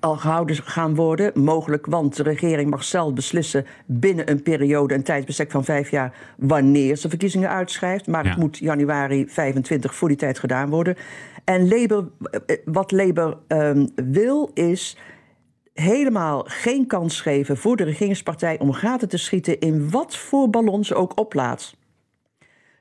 al 0.00 0.16
gehouden 0.16 0.56
gaan 0.56 0.94
worden. 0.94 1.42
Mogelijk, 1.42 1.86
want 1.86 2.16
de 2.16 2.22
regering 2.22 2.70
mag 2.70 2.84
zelf 2.84 3.12
beslissen 3.14 3.66
binnen 3.86 4.30
een 4.30 4.42
periode, 4.42 4.94
een 4.94 5.02
tijdsbestek 5.02 5.50
van 5.50 5.64
vijf 5.64 5.90
jaar, 5.90 6.14
wanneer 6.36 6.96
ze 6.96 7.08
verkiezingen 7.08 7.48
uitschrijft. 7.48 8.06
Maar 8.06 8.24
Ja. 8.24 8.30
het 8.30 8.38
moet 8.38 8.58
januari 8.58 9.28
25 9.28 9.94
voor 9.94 10.08
die 10.08 10.16
tijd 10.16 10.38
gedaan 10.38 10.70
worden. 10.70 10.96
En 11.44 11.68
Labour, 11.68 12.08
eh, 12.46 12.56
wat 12.64 12.92
Labour 12.92 13.36
ehm, 13.46 13.86
wil 13.94 14.50
is 14.54 14.96
helemaal 15.74 16.44
geen 16.48 16.86
kans 16.86 17.20
geven 17.20 17.56
voor 17.56 17.76
de 17.76 17.84
regeringspartij 17.84 18.58
om 18.58 18.72
gaten 18.72 19.08
te 19.08 19.16
schieten 19.18 19.58
in 19.60 19.90
wat 19.90 20.16
voor 20.16 20.50
ballon 20.50 20.84
ze 20.84 20.94
ook 20.94 21.18
oplaat. 21.18 21.76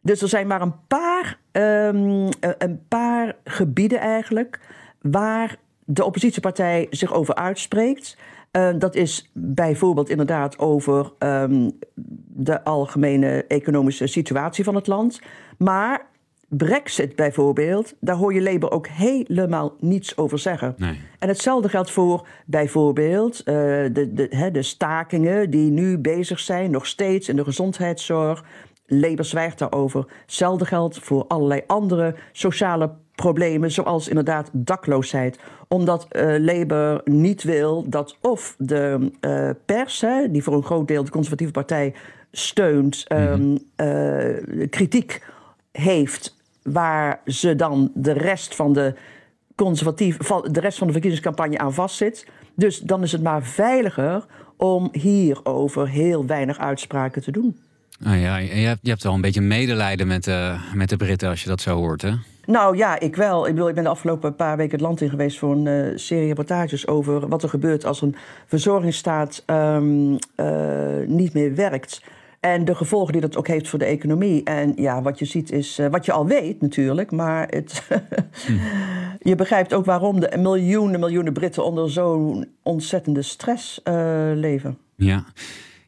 Dus 0.07 0.21
er 0.21 0.27
zijn 0.27 0.47
maar 0.47 0.61
een 0.61 0.75
paar, 0.87 1.39
ehm, 1.51 2.29
eh, 2.39 2.49
een 2.57 2.81
paar 2.87 3.35
gebieden 3.43 3.99
eigenlijk 3.99 4.59
waar 5.01 5.57
de 5.85 6.05
oppositiepartij 6.05 6.87
zich 6.89 7.13
over 7.13 7.35
uitspreekt. 7.35 8.17
Eh, 8.51 8.69
dat 8.77 8.95
is 8.95 9.31
bijvoorbeeld 9.33 10.09
inderdaad 10.09 10.59
over 10.59 11.11
ehm, 11.19 11.69
de 12.25 12.63
algemene 12.63 13.45
economische 13.47 14.07
situatie 14.07 14.63
van 14.63 14.75
het 14.75 14.87
land. 14.87 15.21
Maar 15.57 16.05
Brexit 16.47 17.15
bijvoorbeeld, 17.15 17.95
daar 17.99 18.15
hoor 18.15 18.33
je 18.33 18.41
Labour 18.41 18.73
ook 18.73 18.87
helemaal 18.87 19.75
niets 19.79 20.17
over 20.17 20.39
zeggen. 20.39 20.73
Nee. 20.77 20.99
En 21.19 21.27
hetzelfde 21.27 21.69
geldt 21.69 21.91
voor 21.91 22.27
bijvoorbeeld 22.45 23.39
eh, 23.39 23.53
de, 23.91 24.11
de, 24.13 24.49
de 24.51 24.61
stakingen 24.61 25.49
die 25.49 25.71
nu 25.71 25.97
bezig 25.97 26.39
zijn, 26.39 26.71
nog 26.71 26.85
steeds 26.85 27.29
in 27.29 27.35
de 27.35 27.43
gezondheidszorg. 27.43 28.43
Labour 28.88 29.25
zwijgt 29.25 29.60
daarover. 29.60 30.06
Hetzelfde 30.22 30.65
geldt 30.65 31.00
voor 31.00 31.25
allerlei 31.27 31.62
andere 31.67 32.15
sociale 32.32 32.91
problemen, 33.15 33.72
zoals 33.72 34.08
inderdaad 34.08 34.50
dakloosheid. 34.51 35.39
Omdat 35.67 36.06
eh, 36.10 36.36
Labour 36.39 37.01
niet 37.03 37.44
wil 37.44 37.89
dat 37.89 38.17
of 38.22 38.56
de 38.58 39.12
eh, 39.20 39.50
pers, 39.65 40.01
hè, 40.01 40.32
die 40.32 40.44
voor 40.44 40.53
een 40.53 40.63
groot 40.63 40.88
deel 40.88 41.03
de 41.03 41.12
conservatieve 41.12 41.51
partij 41.51 41.94
steunt, 42.32 43.03
ehm, 43.08 43.58
eh, 43.75 44.67
kritiek 44.70 45.25
heeft 45.72 46.36
waar 46.63 47.22
ze 47.25 47.56
dan 47.56 47.91
de 47.94 48.12
rest 48.12 48.56
van 48.56 48.74
de 48.74 48.94
conservatief, 49.56 50.17
van 50.20 50.48
de 50.51 50.60
rest 50.60 50.77
van 50.77 50.88
de 50.88 50.94
verkiezingscampagne 50.94 51.58
aan 51.58 51.74
vastzit. 51.74 52.27
Dus 52.56 52.79
dan 52.79 53.03
is 53.03 53.12
het 53.12 53.24
maar 53.24 53.44
veiliger 53.44 54.25
om 54.58 54.89
hierover 54.91 55.89
heel 55.89 56.25
weinig 56.25 56.58
uitspraken 56.58 57.22
te 57.22 57.32
doen. 57.32 57.58
Ah 58.04 58.22
ja, 58.22 58.38
je 58.38 58.68
hebt, 58.68 58.80
je 58.82 58.89
hebt 58.89 59.04
wel 59.04 59.13
een 59.13 59.22
beetje 59.22 59.42
medelijden 59.42 60.08
met, 60.08 60.24
de 60.24 60.58
met 60.74 60.89
de 60.89 60.98
Britten 60.98 61.30
als 61.30 61.44
je 61.44 61.50
dat 61.50 61.62
zo 61.62 61.75
hoort, 61.75 62.01
hè? 62.01 62.12
Nou 62.46 62.77
ja, 62.77 63.00
ik 63.00 63.16
wel. 63.16 63.48
Ik, 63.48 63.54
bedoel, 63.54 63.70
ik 63.70 63.75
ben 63.75 63.84
de 63.84 63.89
afgelopen 63.89 64.36
paar 64.36 64.58
weken 64.58 64.72
het 64.72 64.82
land 64.82 65.01
in 65.01 65.10
geweest 65.10 65.38
voor 65.38 65.51
een 65.51 65.68
eh, 65.68 65.98
serie 65.98 66.27
reportages 66.27 66.88
over 66.88 67.27
wat 67.27 67.44
er 67.44 67.50
gebeurt 67.50 67.86
als 67.86 68.01
een 68.01 68.16
verzorgingsstaat 68.46 69.44
ehm, 69.46 70.16
eh, 70.36 71.08
niet 71.08 71.34
meer 71.34 71.56
werkt. 71.56 72.01
En 72.39 72.66
de 72.66 72.75
gevolgen 72.75 73.12
die 73.12 73.22
dat 73.22 73.38
ook 73.38 73.48
heeft 73.48 73.70
voor 73.70 73.80
de 73.80 73.86
economie. 73.86 74.44
En 74.44 74.74
ja, 74.75 75.01
wat 75.01 75.20
je 75.20 75.25
ziet 75.25 75.51
is, 75.51 75.80
wat 75.92 76.06
je 76.06 76.12
al 76.12 76.25
weet 76.27 76.62
natuurlijk, 76.62 77.12
maar 77.12 77.48
het, 77.50 77.88
je 79.30 79.36
begrijpt 79.36 79.74
ook 79.74 79.86
waarom 79.86 80.20
de 80.20 80.38
miljoenen, 80.38 81.00
miljoenen 81.00 81.34
Britten 81.34 81.66
onder 81.66 81.92
zo'n 81.92 82.48
ontzettende 82.63 83.22
stress 83.22 83.82
leven. 84.34 84.77
Ja. 84.96 85.24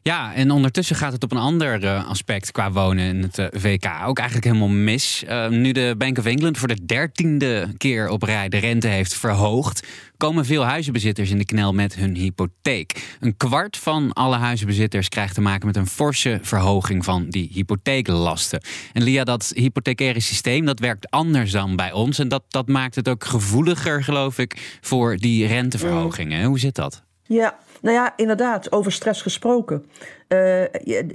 Ja, 0.02 0.34
en 0.34 0.50
ondertussen 0.50 0.96
gaat 0.96 1.12
het 1.12 1.22
op 1.22 1.30
een 1.30 1.38
ander 1.38 1.84
eh, 1.84 2.08
aspect 2.08 2.52
qua 2.52 2.72
wonen 2.72 3.04
in 3.04 3.22
het 3.22 3.38
eh, 3.38 3.46
VK 3.50 3.86
ook 4.06 4.18
eigenlijk 4.18 4.46
helemaal 4.46 4.68
mis. 4.68 5.24
Eh, 5.24 5.48
nu 5.48 5.72
de 5.72 5.94
Bank 5.98 6.18
of 6.18 6.24
England 6.24 6.58
voor 6.58 6.68
de 6.68 6.86
dertiende 6.86 7.68
keer 7.76 8.08
op 8.08 8.22
rij 8.22 8.48
de 8.48 8.56
rente 8.56 8.88
heeft 8.88 9.14
verhoogd, 9.14 9.86
komen 10.16 10.44
veel 10.44 10.64
huizenbezitters 10.64 11.30
in 11.30 11.38
de 11.38 11.44
knel 11.44 11.72
met 11.72 11.94
hun 11.94 12.14
hypotheek. 12.14 13.16
Een 13.20 13.36
kwart 13.36 13.76
van 13.76 14.12
alle 14.12 14.36
huizenbezitters 14.36 15.08
krijgt 15.08 15.34
te 15.34 15.40
maken 15.40 15.66
met 15.66 15.76
een 15.76 15.86
forse 15.86 16.38
verhoging 16.42 17.04
van 17.04 17.28
die 17.28 17.50
hypotheeklasten. 17.52 18.62
En 18.92 19.02
Lia, 19.02 19.24
dat 19.24 19.52
hypothecaire 19.54 20.20
systeem 20.20 20.64
dat 20.64 20.78
werkt 20.78 21.10
anders 21.10 21.50
dan 21.50 21.76
bij 21.76 21.92
ons. 21.92 22.18
En 22.18 22.28
dat, 22.28 22.42
dat 22.48 22.68
maakt 22.68 22.94
het 22.94 23.08
ook 23.08 23.24
gevoeliger, 23.24 24.04
geloof 24.04 24.38
ik, 24.38 24.78
voor 24.80 25.16
die 25.16 25.46
renteverhogingen. 25.46 26.44
Hoe 26.44 26.58
zit 26.58 26.74
dat? 26.74 27.02
Ja, 27.26 27.58
nou 27.80 27.96
ja, 27.96 28.12
inderdaad, 28.16 28.72
over 28.72 28.92
stress 28.92 29.22
gesproken. 29.22 29.84
Eh, 30.28 30.64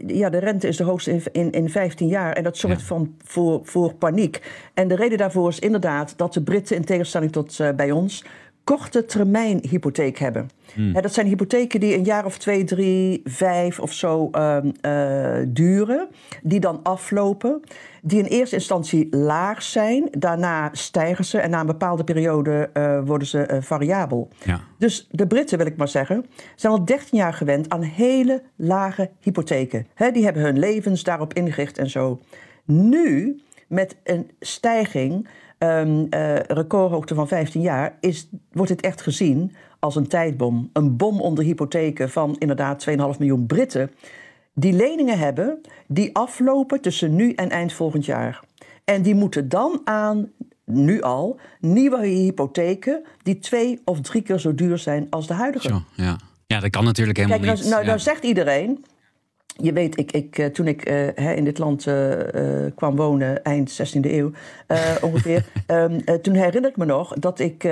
ja, 0.08 0.30
de 0.30 0.38
rente 0.38 0.68
is 0.68 0.78
de 0.78 0.84
hoogste 0.84 1.12
in, 1.12 1.24
in, 1.32 1.52
in 1.52 1.70
15 1.70 2.08
jaar 2.08 2.34
en 2.34 2.44
dat 2.44 2.58
zorgt 2.58 2.80
Ja. 2.80 2.86
van, 2.86 3.16
voor, 3.24 3.60
voor 3.64 3.94
paniek. 3.94 4.42
En 4.74 4.88
de 4.88 4.96
reden 4.96 5.18
daarvoor 5.18 5.50
is 5.50 5.60
inderdaad 5.60 6.18
dat 6.18 6.34
de 6.34 6.42
Britten, 6.42 6.76
in 6.76 6.86
tegenstelling 6.86 7.32
tot 7.32 7.60
eh, 7.60 7.70
bij 7.72 7.92
ons, 7.92 8.24
korte 8.66 9.06
termijn 9.06 9.60
hypotheek 9.70 10.18
hebben. 10.18 10.50
Hè, 10.74 11.02
dat 11.02 11.14
zijn 11.14 11.28
hypotheken 11.28 11.80
die 11.80 11.96
een 11.96 12.04
jaar 12.04 12.26
of 12.26 12.38
twee, 12.38 12.64
drie, 12.64 13.22
vijf 13.24 13.80
of 13.80 13.94
zo 13.94 14.30
ehm, 14.32 14.72
eh, 14.82 15.38
duren, 15.48 16.08
die 16.44 16.60
dan 16.60 16.80
aflopen, 16.84 17.62
die 18.02 18.20
in 18.20 18.26
eerste 18.26 18.56
instantie 18.56 19.16
laag 19.16 19.64
zijn, 19.64 20.08
daarna 20.12 20.70
stijgen 20.72 21.26
ze 21.26 21.40
en 21.40 21.50
na 21.50 21.60
een 21.60 21.66
bepaalde 21.66 22.04
periode 22.04 22.70
eh, 22.74 23.00
worden 23.06 23.28
ze 23.28 23.42
eh, 23.42 23.62
variabel. 23.62 24.30
Ja. 24.44 24.62
Dus 24.78 25.08
de 25.12 25.28
Britten, 25.28 25.58
wil 25.58 25.68
ik 25.68 25.78
maar 25.78 25.88
zeggen, 25.88 26.26
zijn 26.56 26.74
al 26.74 26.86
13 26.86 27.18
jaar 27.18 27.34
gewend 27.34 27.70
aan 27.70 27.82
hele 27.82 28.44
lage 28.56 29.10
hypotheken. 29.20 29.88
Die 30.14 30.24
hebben 30.24 30.44
hun 30.44 30.60
levens 30.60 31.04
daarop 31.04 31.34
ingericht 31.34 31.78
en 31.78 31.90
zo. 31.90 32.20
Nu, 32.66 33.40
met 33.68 33.96
een 34.04 34.32
stijging, 34.40 35.28
ehm 35.58 36.06
eh, 36.10 36.36
recordhoogte 36.40 37.16
van 37.16 37.28
15 37.28 37.62
jaar, 37.62 37.98
is, 38.00 38.30
wordt 38.52 38.72
dit 38.72 38.82
echt 38.82 39.02
gezien 39.02 39.56
als 39.80 39.96
een 39.96 40.08
tijdbom. 40.08 40.70
Een 40.74 40.98
bom 40.98 41.22
onder 41.22 41.44
hypotheken 41.44 42.10
van 42.10 42.36
inderdaad 42.40 42.86
2,5 42.90 42.96
miljoen 42.96 43.46
Britten. 43.46 43.92
Die 44.54 44.74
leningen 44.74 45.18
hebben 45.18 45.62
die 45.88 46.16
aflopen 46.16 46.82
tussen 46.82 47.16
nu 47.16 47.34
en 47.34 47.50
eind 47.50 47.74
volgend 47.74 48.06
jaar. 48.06 48.40
En 48.84 49.02
die 49.02 49.16
moeten 49.16 49.50
dan 49.50 49.82
aan, 49.84 50.32
nu 50.66 51.02
al, 51.02 51.40
nieuwe 51.60 52.06
hypotheken 52.06 53.04
die 53.24 53.40
twee 53.40 53.82
of 53.86 54.02
drie 54.02 54.22
keer 54.22 54.40
zo 54.40 54.56
duur 54.56 54.78
zijn 54.78 55.08
als 55.10 55.28
de 55.28 55.34
huidige. 55.34 55.68
Zo, 55.68 55.82
ja. 55.94 56.18
ja, 56.48 56.60
dat 56.60 56.70
kan 56.70 56.84
natuurlijk 56.84 57.18
helemaal 57.18 57.40
Kijk, 57.40 57.52
nou, 57.52 57.64
niet. 57.64 57.72
nou, 57.74 57.82
ja. 57.84 57.88
nou 57.88 58.00
zegt 58.00 58.24
iedereen. 58.24 58.86
Je 59.62 59.74
weet, 59.74 60.00
ik, 60.00 60.12
ik, 60.12 60.38
eh, 60.38 60.46
toen 60.46 60.68
ik 60.68 60.86
eh, 60.86 61.08
hè, 61.16 61.34
in 61.34 61.44
dit 61.44 61.58
land 61.58 61.88
eh, 61.88 62.12
kwam 62.76 62.96
wonen, 62.96 63.44
eind 63.44 63.96
16e 63.96 64.00
eeuw 64.00 64.32
ongeveer. 65.02 65.46
ehm, 65.66 66.00
eh, 66.06 66.16
toen 66.16 66.34
herinner 66.34 66.70
ik 66.70 66.78
me 66.78 66.86
nog 66.86 67.14
dat 67.14 67.40
ik 67.40 67.64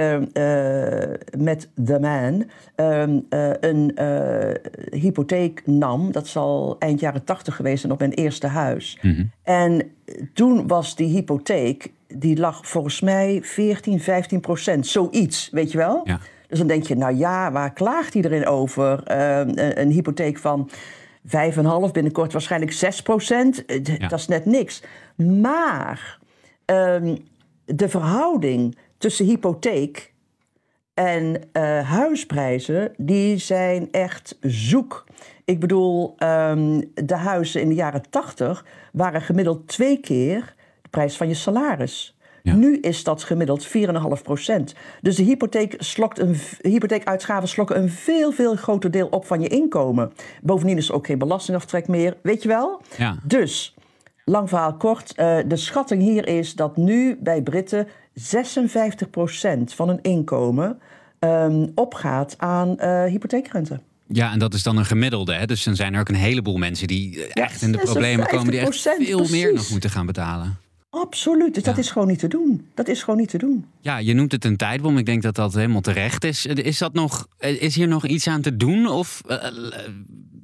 met 1.38 1.70
The 1.86 2.00
Man 2.00 2.46
ehm, 2.76 3.20
eh, 3.30 3.52
een 3.60 3.98
hypotheek 4.92 5.62
nam. 5.66 6.12
Dat 6.12 6.28
zal 6.28 6.76
eind 6.80 7.00
jaren 7.00 7.24
80 7.24 7.56
geweest 7.56 7.80
zijn 7.80 7.94
op 7.94 8.00
mijn 8.00 8.14
eerste 8.14 8.48
huis. 8.48 8.98
Mhm. 9.02 9.24
En 9.44 9.92
toen 10.34 10.68
was 10.68 10.96
die 10.96 11.08
hypotheek, 11.08 11.92
die 12.08 12.38
lag 12.38 12.68
volgens 12.68 13.02
mij 13.02 13.40
14, 13.44 14.00
15 14.00 14.40
procent. 14.40 14.88
Zoiets, 14.88 15.50
weet 15.52 15.72
je 15.72 15.78
wel? 15.78 16.02
Ja. 16.04 16.20
Dus 16.48 16.62
dan 16.62 16.72
denk 16.72 16.88
je, 16.88 16.96
nou 16.96 17.16
ja, 17.16 17.52
waar 17.52 17.74
klaagt 17.74 18.16
iedereen 18.16 18.46
over? 18.46 19.04
Eh, 19.04 19.38
een, 19.38 19.82
een 19.82 19.90
hypotheek 19.90 20.38
van 20.38 20.70
5,5, 21.28 21.92
binnenkort 21.92 22.32
waarschijnlijk 22.32 22.72
6 22.72 23.02
procent. 23.02 23.66
Eh, 23.66 23.84
Ja. 23.86 24.08
Dat 24.08 24.20
is 24.20 24.28
net 24.28 24.46
niks. 24.46 24.84
Maar 25.42 26.20
ehm, 26.66 27.16
de 27.66 27.90
verhouding 27.90 28.78
tussen 28.98 29.26
hypotheek 29.26 30.14
en 30.94 31.42
eh, 31.52 31.90
huisprijzen, 31.90 32.94
die 32.98 33.38
zijn 33.38 33.92
echt 33.92 34.38
zoek. 34.42 35.06
Ik 35.46 35.60
bedoel, 35.60 36.14
ehm, 36.18 36.82
de 36.94 37.16
huizen 37.16 37.62
in 37.62 37.68
de 37.70 37.76
jaren 37.76 38.10
80 38.10 38.66
waren 38.92 39.22
gemiddeld 39.22 39.68
twee 39.68 40.00
keer 40.00 40.56
de 40.82 40.90
prijs 40.90 41.18
van 41.18 41.28
je 41.28 41.34
salaris. 41.34 42.13
Ja. 42.44 42.56
Nu 42.56 42.78
is 42.78 43.04
dat 43.04 43.24
gemiddeld 43.24 43.68
4,5 43.68 43.72
procent. 44.24 44.74
Dus 45.02 45.16
de 45.16 45.24
hypotheek 45.24 45.76
slokt 45.78 46.20
een, 46.20 46.36
hypotheekuitgaven 46.62 47.50
slokken 47.50 47.78
een 47.78 47.90
veel, 47.90 48.32
veel 48.32 48.56
groter 48.56 48.92
deel 48.92 49.08
op 49.08 49.26
van 49.26 49.42
je 49.42 49.48
inkomen. 49.48 50.12
Bovendien 50.42 50.78
is 50.78 50.88
er 50.90 50.96
ook 50.96 51.06
geen 51.06 51.18
belastingaftrek 51.18 51.88
meer, 51.88 52.18
weet 52.22 52.42
je 52.42 52.48
wel? 52.48 52.82
Ja. 52.98 53.18
Dus, 53.24 53.76
lang 54.26 54.50
verhaal 54.50 54.78
kort, 54.78 55.16
eh, 55.16 55.38
de 55.48 55.56
schatting 55.56 56.02
hier 56.02 56.28
is 56.28 56.56
dat 56.56 56.78
nu 56.78 57.18
bij 57.20 57.42
Britten 57.42 57.88
56 58.14 59.10
procent 59.10 59.74
van 59.74 59.88
hun 59.88 60.02
inkomen 60.02 60.80
ehm, 61.20 61.68
opgaat 61.76 62.36
aan 62.38 62.80
eh, 62.80 63.04
hypotheekrente. 63.04 63.80
Ja, 64.08 64.32
en 64.32 64.40
dat 64.40 64.54
is 64.54 64.64
dan 64.64 64.78
een 64.78 64.86
gemiddelde. 64.86 65.34
Hè? 65.34 65.46
Dus 65.46 65.64
dan 65.64 65.76
zijn 65.76 65.94
er 65.94 66.00
ook 66.00 66.10
een 66.10 66.16
heleboel 66.16 66.58
mensen 66.58 66.88
die 66.88 67.26
eh, 67.26 67.44
echt 67.44 67.62
in 67.62 67.72
de 67.72 67.78
problemen 67.78 68.28
komen, 68.28 68.52
die 68.52 68.60
echt 68.60 68.88
56%, 69.02 69.06
veel 69.06 69.28
meer 69.30 69.54
nog 69.54 69.70
moeten 69.70 69.90
gaan 69.90 70.06
betalen. 70.06 70.58
Absoluut, 70.96 71.54
dus 71.54 71.64
dat 71.64 71.78
is 71.78 71.92
gewoon 71.92 72.08
niet 72.08 72.20
te 72.20 72.28
doen. 72.28 72.68
Dat 72.74 72.88
is 72.88 73.04
gewoon 73.04 73.20
niet 73.20 73.30
te 73.30 73.38
doen. 73.38 73.66
Ja, 73.82 73.98
je 73.98 74.14
noemt 74.14 74.32
het 74.32 74.46
een 74.46 74.58
tijdbom. 74.58 74.98
Ik 74.98 75.06
denk 75.06 75.22
dat 75.22 75.36
dat 75.36 75.54
helemaal 75.54 75.82
terecht 75.82 76.24
is. 76.24 76.46
Is, 76.46 76.78
dat 76.78 76.94
nog, 76.94 77.28
is 77.40 77.76
hier 77.76 77.88
nog 77.88 78.06
iets 78.06 78.28
aan 78.28 78.42
te 78.42 78.58
doen? 78.58 78.88
Of 78.88 79.22
eh, 79.28 79.38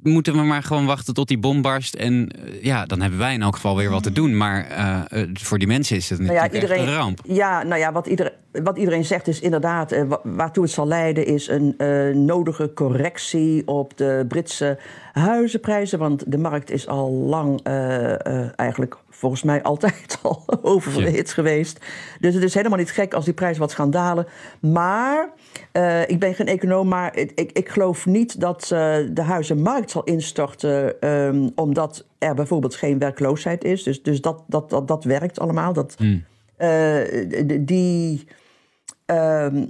moeten 0.02 0.32
we 0.34 0.42
maar 0.42 0.62
gewoon 0.62 0.86
wachten 0.86 1.14
tot 1.14 1.28
die 1.28 1.38
bom 1.38 1.62
barst. 1.62 1.94
En 1.94 2.28
eh, 2.28 2.62
ja, 2.64 2.86
dan 2.86 3.00
hebben 3.00 3.18
wij 3.18 3.34
in 3.34 3.42
elk 3.42 3.54
geval 3.54 3.76
weer 3.76 3.90
wat 3.90 4.02
te 4.02 4.12
doen. 4.12 4.36
Maar 4.36 4.66
eh, 4.68 5.20
eh, 5.22 5.28
voor 5.32 5.58
die 5.58 5.68
mensen 5.68 5.96
is 5.96 6.10
het 6.10 6.18
Nou 6.20 6.32
ja, 6.32 6.42
natuurlijk 6.42 6.72
echt 6.72 6.82
een 6.82 6.94
ramp. 6.94 7.20
Ja, 7.22 7.62
nou 7.62 7.80
ja, 7.80 7.92
wat, 7.92 8.06
iedereen, 8.06 8.32
wat 8.52 8.78
iedereen 8.78 9.04
zegt 9.04 9.28
is 9.28 9.40
inderdaad... 9.40 9.92
eh, 9.92 10.02
wa- 10.08 10.20
waartoe 10.22 10.62
het 10.62 10.72
zal 10.72 10.86
leiden 10.86 11.26
is 11.26 11.48
een 11.48 11.74
eh, 11.78 12.14
nodige 12.14 12.70
correctie 12.74 13.66
op 13.66 13.96
de 13.96 14.24
Britse 14.28 14.78
huizenprijzen. 15.12 15.98
Want 15.98 16.24
de 16.26 16.38
markt 16.38 16.70
is 16.70 16.86
al 16.86 17.10
lang 17.12 17.60
eh, 17.62 18.12
eh, 18.26 18.48
eigenlijk 18.56 18.96
volgens 19.20 19.42
mij 19.42 19.62
altijd 19.62 20.18
al 20.22 20.44
oververhit 20.62 21.32
geweest. 21.32 21.78
Dus 22.20 22.34
het 22.34 22.42
is 22.42 22.54
helemaal 22.54 22.78
niet 22.78 22.90
gek 22.90 23.14
als 23.14 23.24
die 23.24 23.34
prijzen 23.34 23.60
wat 23.60 23.72
gaan 23.72 23.90
dalen. 23.90 24.26
Maar 24.60 25.28
eh, 25.72 26.08
ik 26.08 26.18
ben 26.18 26.34
geen 26.34 26.46
econoom, 26.46 26.88
maar 26.88 27.16
ik, 27.16 27.32
ik, 27.34 27.52
ik 27.52 27.68
geloof 27.68 28.06
niet 28.06 28.40
dat 28.40 28.62
eh, 28.62 28.96
de 29.10 29.22
huizenmarkt 29.22 29.90
zal 29.90 30.04
instorten... 30.04 31.00
ehm, 31.00 31.48
omdat 31.54 32.04
er 32.18 32.34
bijvoorbeeld 32.34 32.74
geen 32.74 32.98
werkloosheid 32.98 33.64
is. 33.64 33.82
Dus, 33.82 34.02
dus 34.02 34.20
dat, 34.20 34.42
dat, 34.46 34.70
dat, 34.70 34.88
dat 34.88 35.04
werkt 35.04 35.40
allemaal. 35.40 35.72
Dat, 35.72 35.96
eh, 36.56 37.00
d- 37.46 37.66
die, 37.68 38.26
ehm, 39.06 39.66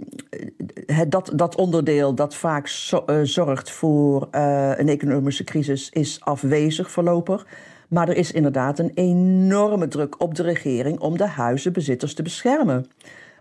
het, 0.87 1.11
dat, 1.11 1.33
dat 1.35 1.57
onderdeel 1.57 2.15
dat 2.15 2.35
vaak 2.35 2.67
zo- 2.69 3.03
eh, 3.07 3.17
zorgt 3.23 3.71
voor 3.71 4.29
eh, 4.31 4.71
een 4.77 4.89
economische 4.89 5.45
crisis 5.45 5.91
is 5.91 6.21
afwezig 6.21 6.91
voorlopig. 6.91 7.47
Maar 7.91 8.09
er 8.09 8.17
is 8.17 8.33
inderdaad 8.33 8.79
een 8.79 8.91
enorme 8.95 9.89
druk 9.89 10.21
op 10.21 10.35
de 10.35 10.43
regering 10.43 10.99
om 10.99 11.17
de 11.17 11.27
huizenbezitters 11.27 12.15
te 12.15 12.23
beschermen. 12.23 12.87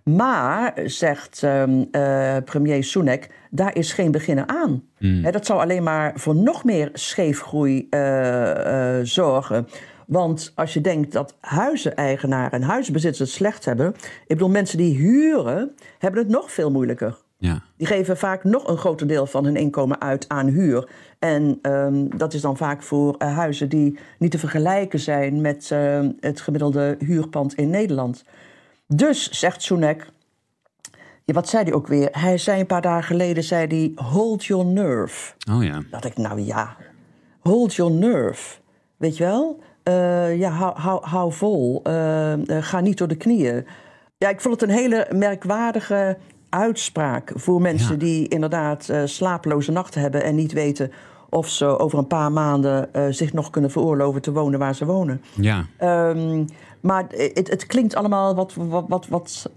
Maar, 0.03 0.74
zegt 0.86 1.44
ehm, 1.44 1.84
eh, 1.91 2.38
premier 2.46 2.84
Sunak, 2.84 3.27
daar 3.50 3.75
is 3.75 3.94
geen 3.94 4.12
beginnen 4.12 4.50
aan. 4.50 4.84
Hè, 4.98 5.32
dat 5.32 5.46
zou 5.46 5.60
alleen 5.60 5.84
maar 5.84 6.12
voor 6.15 6.36
nog 6.36 6.63
meer 6.63 6.89
scheefgroei 6.94 7.88
eh, 7.89 8.98
eh, 8.98 9.06
zorgen. 9.06 9.68
Want 10.08 10.51
als 10.56 10.74
je 10.74 10.82
denkt 10.82 11.12
dat 11.12 11.38
huizeneigenaren 11.39 12.51
en 12.51 12.62
huizenbezitters 12.62 13.20
het 13.20 13.38
slecht 13.38 13.65
hebben... 13.65 13.88
ik 14.22 14.27
bedoel, 14.27 14.50
mensen 14.50 14.77
die 14.77 14.98
huren, 14.98 15.75
hebben 16.00 16.22
het 16.22 16.32
nog 16.32 16.51
veel 16.51 16.72
moeilijker. 16.72 17.18
Ja. 17.41 17.62
Die 17.77 17.88
geven 17.88 18.17
vaak 18.17 18.43
nog 18.43 18.67
een 18.67 18.77
groter 18.77 19.08
deel 19.08 19.25
van 19.25 19.46
hun 19.46 19.55
inkomen 19.55 20.01
uit 20.01 20.25
aan 20.27 20.48
huur. 20.48 20.89
En 21.19 21.60
ehm, 21.62 22.08
dat 22.17 22.34
is 22.34 22.41
dan 22.41 22.58
vaak 22.58 22.84
voor 22.84 23.15
eh, 23.17 23.36
huizen 23.38 23.69
die 23.69 24.00
niet 24.17 24.31
te 24.31 24.39
vergelijken 24.39 25.00
zijn 25.00 25.41
met 25.41 25.72
eh, 25.72 26.08
het 26.19 26.41
gemiddelde 26.41 26.96
huurpand 27.00 27.53
in 27.53 27.69
Nederland. 27.69 28.24
Dus, 28.88 29.29
zegt 29.29 29.62
Sunak, 29.62 30.08
ja, 31.24 31.34
wat 31.34 31.50
zei 31.50 31.63
hij 31.63 31.74
ook 31.74 31.88
weer? 31.88 32.10
Hij 32.12 32.38
zei 32.38 32.60
een 32.60 32.65
paar 32.65 32.81
dagen 32.81 33.03
geleden, 33.03 33.43
zei 33.43 33.67
hij, 33.67 34.05
hold 34.05 34.46
your 34.46 34.65
nerve. 34.65 35.34
Oh 35.51 35.63
ja. 35.63 35.81
Dat 35.91 36.05
ik, 36.05 36.17
nou 36.17 36.41
ja, 36.41 36.75
hold 37.39 37.74
your 37.74 37.91
nerve. 37.91 38.60
Weet 38.98 39.17
je 39.17 39.24
wel? 39.24 39.60
Eh, 39.84 40.38
ja, 40.38 40.50
hou, 40.50 40.79
hou, 40.79 41.05
hou 41.05 41.34
vol. 41.34 41.79
Eh, 41.84 42.34
eh, 42.34 42.63
ga 42.63 42.79
niet 42.79 42.98
door 42.98 43.08
de 43.08 43.17
knieën. 43.17 43.65
Ja, 44.17 44.29
ik 44.29 44.41
vond 44.41 44.62
het 44.62 44.69
een 44.69 44.75
hele 44.75 45.08
merkwaardige 45.12 46.17
uitspraak 46.50 47.32
voor 47.36 47.62
mensen 47.62 47.91
Ja. 47.94 47.98
die 48.00 48.27
inderdaad 48.27 48.89
eh, 48.89 49.01
slapeloze 49.06 49.72
nachten 49.72 50.01
hebben 50.01 50.24
en 50.24 50.36
niet 50.36 50.51
weten 50.53 50.91
of 51.29 51.50
ze 51.50 51.65
over 51.79 51.98
een 51.98 52.08
paar 52.08 52.32
maanden 52.32 52.94
eh, 52.94 53.06
zich 53.10 53.34
nog 53.34 53.50
kunnen 53.50 53.72
veroorloven 53.72 54.22
te 54.22 54.32
wonen 54.32 54.60
waar 54.60 54.75
ze 54.75 54.86
wonen. 54.86 55.22
Ja. 55.36 55.65
Ehm, 55.77 56.46
maar 56.79 57.06
het, 57.10 57.50
het 57.50 57.65
klinkt 57.65 57.96
allemaal 57.96 58.36
wat, 58.36 58.53
wat, 58.53 58.86
wat, 58.88 59.08
wat 59.08 59.50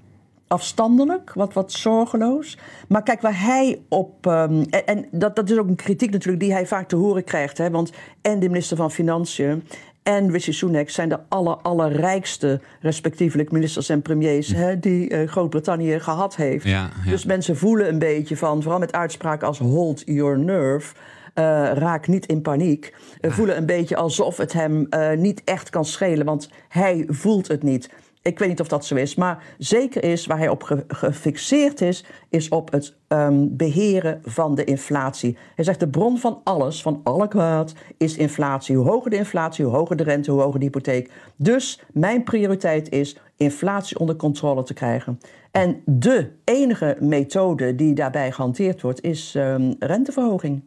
afstandelijk, 0.47 1.33
wat, 1.35 1.53
wat 1.53 1.73
zorgeloos. 1.73 2.59
Maar 2.89 3.03
kijk, 3.03 3.21
waar 3.21 3.41
hij 3.45 3.81
op. 3.89 4.27
ehm, 4.27 4.65
en 4.71 4.87
en 4.87 5.07
dat, 5.11 5.37
dat 5.37 5.51
is 5.51 5.59
ook 5.59 5.69
een 5.69 5.75
kritiek 5.77 6.11
natuurlijk 6.11 6.43
die 6.43 6.53
hij 6.53 6.67
vaak 6.67 6.89
te 6.89 6.97
horen 6.97 7.25
krijgt. 7.25 7.59
Hè, 7.59 7.71
want 7.71 7.93
en 8.23 8.39
de 8.41 8.49
minister 8.49 8.77
van 8.77 8.91
Financiën. 8.91 9.65
En 10.03 10.31
Rishi 10.31 10.53
Sunak 10.53 10.89
zijn 10.89 11.09
de 11.09 11.19
aller, 11.29 11.57
allerrijkste, 11.57 12.61
respectievelijk 12.81 13.53
ministers 13.53 13.89
en 13.89 14.03
premiers, 14.03 14.49
hè, 14.49 14.79
die 14.79 15.09
eh, 15.09 15.29
Groot-Brittannië 15.29 16.01
gehad 16.01 16.37
heeft. 16.37 16.65
Ja, 16.65 16.91
ja. 17.05 17.11
Dus 17.11 17.25
mensen 17.25 17.57
voelen 17.57 17.89
een 17.89 17.99
beetje 17.99 18.37
van, 18.37 18.63
vooral 18.63 18.81
met 18.81 18.93
uitspraken 18.93 19.47
als 19.47 19.59
hold 19.59 20.03
your 20.05 20.39
nerve, 20.39 20.95
eh, 21.35 21.45
raak 21.75 22.07
niet 22.07 22.27
in 22.27 22.43
paniek. 22.43 22.95
voelen 23.21 23.57
een 23.57 23.67
beetje 23.67 23.97
alsof 23.97 24.37
het 24.37 24.53
hem 24.53 24.87
eh, 24.91 25.11
niet 25.17 25.43
echt 25.45 25.71
kan 25.71 25.85
schelen, 25.85 26.27
want 26.27 26.51
hij 26.69 27.05
voelt 27.09 27.49
het 27.49 27.63
niet. 27.63 27.91
Ik 28.23 28.39
weet 28.39 28.49
niet 28.49 28.61
of 28.61 28.69
dat 28.69 28.87
zo 28.87 28.95
is, 28.95 29.15
maar 29.15 29.45
zeker 29.59 30.05
is 30.05 30.27
waar 30.27 30.39
hij 30.39 30.49
op 30.49 30.63
ge- 30.63 30.85
gefixeerd 30.89 31.81
is, 31.81 32.05
is 32.31 32.49
op 32.49 32.73
het 32.73 32.97
ehm, 33.09 33.47
beheren 33.51 34.21
van 34.25 34.55
de 34.55 34.65
inflatie. 34.65 35.37
Hij 35.55 35.65
zegt 35.65 35.81
de 35.81 35.89
bron 35.89 36.19
van 36.19 36.41
alles, 36.45 36.83
van 36.83 37.01
alle 37.05 37.29
kwaad, 37.29 37.73
is 37.97 38.17
inflatie. 38.17 38.77
Hoe 38.77 38.87
hoger 38.89 39.11
de 39.11 39.17
inflatie, 39.17 39.65
hoe 39.65 39.75
hoger 39.75 39.97
de 39.97 40.03
rente, 40.03 40.31
hoe 40.31 40.41
hoger 40.41 40.59
de 40.59 40.65
hypotheek. 40.65 41.11
Dus 41.37 41.81
mijn 41.93 42.23
prioriteit 42.25 42.89
is 42.91 43.17
inflatie 43.37 43.99
onder 43.99 44.17
controle 44.17 44.63
te 44.63 44.75
krijgen. 44.75 45.19
En 45.51 45.83
de 45.87 46.31
enige 46.45 46.97
methode 47.01 47.75
die 47.75 47.95
daarbij 47.95 48.33
gehanteerd 48.33 48.81
wordt, 48.81 49.03
is 49.03 49.35
ehm, 49.35 49.73
renteverhoging. 49.79 50.63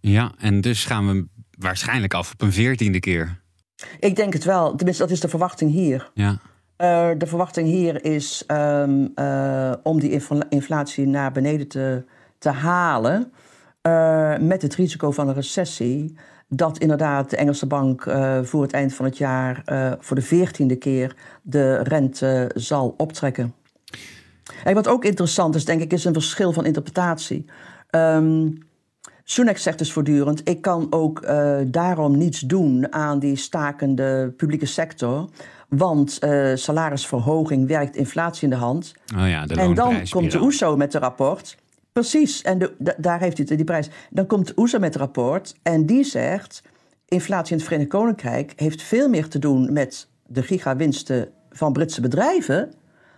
ja, 0.00 0.32
en 0.38 0.60
dus 0.60 0.84
gaan 0.84 1.06
we 1.08 1.26
waarschijnlijk 1.58 2.14
af 2.14 2.32
op 2.32 2.40
een 2.42 2.52
veertiende 2.52 3.00
keer. 3.00 3.40
Ik 4.00 4.16
denk 4.16 4.32
het 4.32 4.44
wel, 4.44 4.74
tenminste, 4.74 5.02
dat 5.02 5.12
is 5.12 5.20
de 5.20 5.28
verwachting 5.28 5.70
hier. 5.70 6.10
Ja. 6.14 6.38
Eh, 6.82 7.10
de 7.18 7.26
verwachting 7.26 7.68
hier 7.68 8.04
is 8.04 8.44
ehm, 8.46 9.06
eh, 9.14 9.72
om 9.82 10.00
die 10.00 10.10
infla- 10.10 10.46
inflatie 10.48 11.06
naar 11.06 11.32
beneden 11.32 11.68
te, 11.68 12.04
te 12.38 12.48
halen. 12.50 13.32
eh, 13.82 14.38
met 14.38 14.62
het 14.62 14.74
risico 14.74 15.10
van 15.10 15.28
een 15.28 15.34
recessie. 15.34 16.16
Dat 16.48 16.78
inderdaad 16.78 17.30
de 17.30 17.36
Engelse 17.36 17.66
bank 17.66 18.02
voor 18.42 18.62
het 18.62 18.72
eind 18.72 18.94
van 18.94 19.04
het 19.04 19.18
jaar 19.18 19.62
voor 20.00 20.16
de 20.16 20.22
veertiende 20.22 20.76
keer 20.76 21.16
de 21.42 21.76
rente 21.76 22.50
zal 22.54 22.94
optrekken. 22.96 23.54
En 24.64 24.74
wat 24.74 24.88
ook 24.88 25.04
interessant 25.04 25.54
is, 25.54 25.64
denk 25.64 25.80
ik, 25.80 25.92
is 25.92 26.04
een 26.04 26.12
verschil 26.12 26.52
van 26.52 26.64
interpretatie. 26.64 27.44
Ehm 27.90 28.48
Sunak 29.24 29.56
zegt 29.56 29.78
dus 29.78 29.92
voortdurend: 29.92 30.48
ik 30.48 30.62
kan 30.62 30.86
ook 30.90 31.20
eh, 31.20 31.56
daarom 31.66 32.16
niets 32.16 32.40
doen 32.40 32.92
aan 32.92 33.18
die 33.18 33.36
stakende 33.36 34.34
publieke 34.36 34.66
sector. 34.66 35.28
Want 35.68 36.18
eh, 36.18 36.50
salarisverhoging 36.54 37.68
werkt 37.68 37.96
inflatie 37.96 38.44
in 38.44 38.50
de 38.50 38.56
hand. 38.56 38.94
Oh 39.16 39.28
ja, 39.28 39.46
de 39.46 39.54
en 39.54 39.74
dan 39.74 40.08
komt 40.08 40.32
de. 40.32 40.40
OESO 40.40 40.76
met 40.76 40.94
een 40.94 41.00
rapport. 41.00 41.56
Precies, 41.92 42.42
en 42.42 42.58
de, 42.58 42.74
da- 42.78 42.94
daar 42.98 43.20
heeft 43.20 43.36
hij 43.36 43.46
het, 43.48 43.56
die 43.56 43.66
prijs. 43.66 43.90
Dan 44.10 44.26
komt 44.26 44.46
de 44.46 44.52
OESO 44.56 44.78
met 44.78 44.94
een 44.94 45.00
rapport 45.00 45.54
en 45.62 45.86
die 45.86 46.04
zegt... 46.04 46.62
inflatie 47.08 47.52
in 47.52 47.56
het 47.56 47.66
Verenigd 47.66 47.90
Koninkrijk 47.90 48.52
heeft 48.56 48.82
veel 48.82 49.08
meer 49.08 49.28
te 49.28 49.38
doen... 49.38 49.72
met 49.72 50.08
de 50.26 50.42
gigawinsten 50.42 51.28
van 51.50 51.72
Britse 51.72 52.00
bedrijven... 52.00 52.72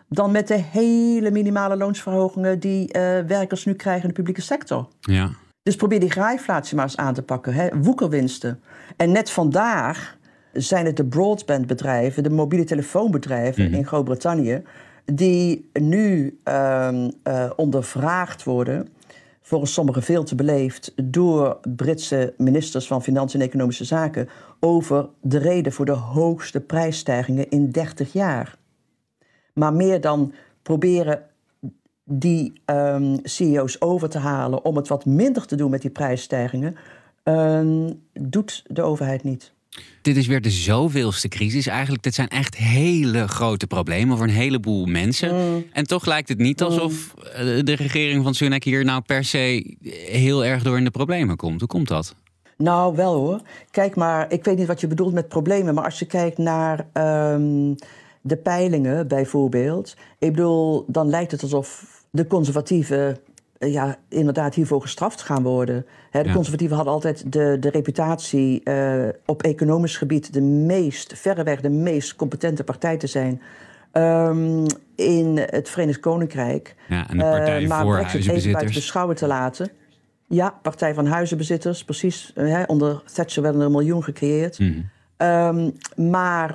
dan 0.08 0.30
met 0.30 0.48
de 0.48 0.58
hele 0.58 1.30
minimale 1.30 1.76
loonsverhogingen... 1.76 2.60
die 2.60 2.92
eh, 2.92 3.26
werkers 3.26 3.64
nu 3.64 3.74
krijgen 3.74 4.02
in 4.02 4.08
de 4.08 4.14
publieke 4.14 4.42
sector. 4.42 4.88
Ja. 5.00 5.30
Dus 5.64 5.76
probeer 5.76 6.00
die 6.00 6.10
graaiflatie 6.10 6.76
maar 6.76 6.84
eens 6.84 6.96
aan 6.96 7.14
te 7.14 7.22
pakken. 7.22 7.54
Hè? 7.54 7.68
Woekerwinsten. 7.80 8.60
En 8.96 9.12
net 9.12 9.30
vandaag 9.30 10.18
zijn 10.52 10.86
het 10.86 10.96
de 10.96 11.04
broadbandbedrijven, 11.04 12.22
de 12.22 12.30
mobiele 12.30 12.64
telefoonbedrijven 12.64 13.72
in 13.74 13.86
Groot-Brittannië, 13.86 14.62
die 15.04 15.70
nu 15.72 16.38
ehm, 16.42 17.10
eh, 17.22 17.50
ondervraagd 17.56 18.44
worden, 18.44 18.88
volgens 19.42 19.72
sommigen 19.72 20.02
veel 20.02 20.24
te 20.24 20.34
beleefd, 20.34 20.92
door 21.02 21.58
Britse 21.76 22.34
ministers 22.36 22.86
van 22.86 23.02
Financiën 23.02 23.40
en 23.40 23.46
Economische 23.46 23.84
Zaken, 23.84 24.28
over 24.60 25.08
de 25.20 25.38
reden 25.38 25.72
voor 25.72 25.86
de 25.86 25.92
hoogste 25.92 26.60
prijsstijgingen 26.60 27.50
in 27.50 27.70
30 27.70 28.12
jaar. 28.12 28.56
Maar 29.52 29.72
meer 29.72 30.00
dan 30.00 30.32
proberen 30.62 31.22
die 32.04 32.52
ehm, 32.64 33.16
CEO's 33.22 33.76
over 33.78 34.08
te 34.08 34.18
halen 34.18 34.64
om 34.64 34.76
het 34.76 34.88
wat 34.88 35.04
minder 35.04 35.46
te 35.46 35.56
doen 35.56 35.70
met 35.70 35.82
die 35.82 35.90
prijsstijgingen, 35.90 36.76
ehm, 37.22 37.90
doet 38.12 38.64
de 38.66 38.82
overheid 38.82 39.22
niet. 39.22 39.52
Dit 40.02 40.16
is 40.16 40.26
weer 40.26 40.40
de 40.40 40.50
zoveelste 40.50 41.28
crisis. 41.28 41.66
Eigenlijk, 41.66 42.02
dit 42.02 42.14
zijn 42.14 42.28
echt 42.28 42.56
hele 42.56 43.28
grote 43.28 43.66
problemen 43.66 44.16
voor 44.16 44.26
een 44.26 44.32
heleboel 44.32 44.86
mensen. 44.86 45.34
Mm. 45.34 45.64
En 45.72 45.86
toch 45.86 46.06
lijkt 46.06 46.28
het 46.28 46.38
niet 46.38 46.62
alsof 46.62 47.14
eh, 47.14 47.40
de 47.62 47.74
regering 47.74 48.24
van 48.24 48.34
Sunak 48.34 48.64
hier 48.64 48.84
nou 48.84 49.00
per 49.00 49.24
se 49.24 49.76
heel 50.06 50.44
erg 50.44 50.62
door 50.62 50.76
in 50.76 50.84
de 50.84 50.90
problemen 50.90 51.36
komt. 51.36 51.60
Hoe 51.60 51.68
komt 51.68 51.88
dat? 51.88 52.14
Nou, 52.56 52.96
wel 52.96 53.14
hoor. 53.14 53.40
Kijk 53.70 53.96
maar, 53.96 54.32
ik 54.32 54.44
weet 54.44 54.56
niet 54.56 54.66
wat 54.66 54.80
je 54.80 54.86
bedoelt 54.86 55.12
met 55.12 55.28
problemen, 55.28 55.74
maar 55.74 55.84
als 55.84 55.98
je 55.98 56.06
kijkt 56.06 56.38
naar 56.38 56.86
ehm, 56.92 57.74
de 58.20 58.36
peilingen 58.36 59.08
bijvoorbeeld, 59.08 59.96
ik 60.18 60.30
bedoel, 60.30 60.84
dan 60.88 61.08
lijkt 61.08 61.30
het 61.30 61.42
alsof 61.42 61.93
de 62.14 62.26
conservatieven 62.26 63.16
eh, 63.58 63.72
ja, 63.72 63.96
inderdaad 64.08 64.54
hiervoor 64.54 64.80
gestraft 64.80 65.22
gaan 65.22 65.42
worden. 65.42 65.86
De 66.10 66.20
Ja. 66.24 66.32
conservatieven 66.32 66.76
hadden 66.76 66.94
altijd 66.94 67.32
de, 67.32 67.56
de 67.60 67.70
reputatie 67.70 68.62
eh, 68.62 69.08
op 69.26 69.42
economisch 69.42 69.96
gebied 69.96 70.32
de 70.32 70.40
meest, 70.40 71.18
verreweg 71.18 71.60
de 71.60 71.68
meest 71.70 72.16
competente 72.16 72.64
partij 72.64 72.96
te 72.96 73.06
zijn. 73.06 73.42
ehm, 73.92 74.66
in 74.96 75.36
het 75.50 75.68
Verenigd 75.68 76.00
Koninkrijk. 76.00 76.74
Ja, 76.88 77.08
en 77.08 77.18
de 77.18 77.24
Eh, 77.24 77.30
Partij 77.30 77.66
maar 77.66 77.82
voor 77.82 77.94
Brexit 77.96 78.28
even 78.28 78.52
buiten 78.52 78.74
beschouwen 78.74 79.16
te 79.16 79.26
laten. 79.26 79.70
Ja, 80.28 80.58
Partij 80.62 80.94
van 80.94 81.06
Huizenbezitters, 81.06 81.84
precies. 81.84 82.30
Hè, 82.34 82.62
onder 82.62 83.02
Thatcher 83.12 83.42
werden 83.42 83.60
er 83.60 83.66
een 83.66 83.72
miljoen 83.72 84.04
gecreëerd. 84.04 84.60
Ehm, 85.16 85.70
maar 85.96 86.54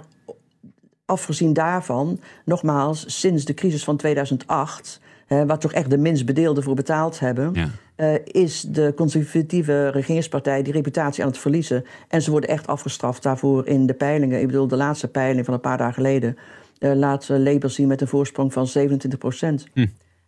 afgezien 1.05 1.53
daarvan, 1.53 2.19
nogmaals, 2.45 3.19
sinds 3.19 3.45
de 3.45 3.53
crisis 3.53 3.83
van 3.83 3.97
2008, 3.97 4.99
hè, 5.29 5.45
waar 5.45 5.59
toch 5.59 5.73
echt 5.73 5.89
de 5.89 5.97
minst 5.97 6.25
bedeelden 6.25 6.63
voor 6.63 6.75
betaald 6.75 7.19
hebben, 7.19 7.49
Ja. 7.53 7.69
eh, 7.95 8.13
is 8.23 8.61
de 8.61 8.93
conservatieve 8.95 9.87
regeringspartij 9.89 10.63
die 10.63 10.73
reputatie 10.73 11.23
aan 11.23 11.29
het 11.29 11.39
verliezen. 11.39 11.85
En 12.07 12.21
ze 12.21 12.31
worden 12.31 12.49
echt 12.49 12.67
afgestraft 12.67 13.23
daarvoor 13.23 13.67
in 13.67 13.85
de 13.85 13.93
peilingen. 13.93 14.39
Ik 14.39 14.47
bedoel, 14.47 14.67
de 14.67 14.75
laatste 14.75 15.07
peiling 15.07 15.45
van 15.45 15.53
een 15.53 15.59
paar 15.59 15.77
dagen 15.77 15.93
geleden 15.93 16.37
eh, 16.79 16.93
laat 16.93 17.29
eh, 17.29 17.37
Labour 17.37 17.69
zien 17.69 17.87
met 17.87 18.01
een 18.01 18.07
voorsprong 18.07 18.53
van 18.53 18.67
27 18.67 19.19
procent. 19.19 19.67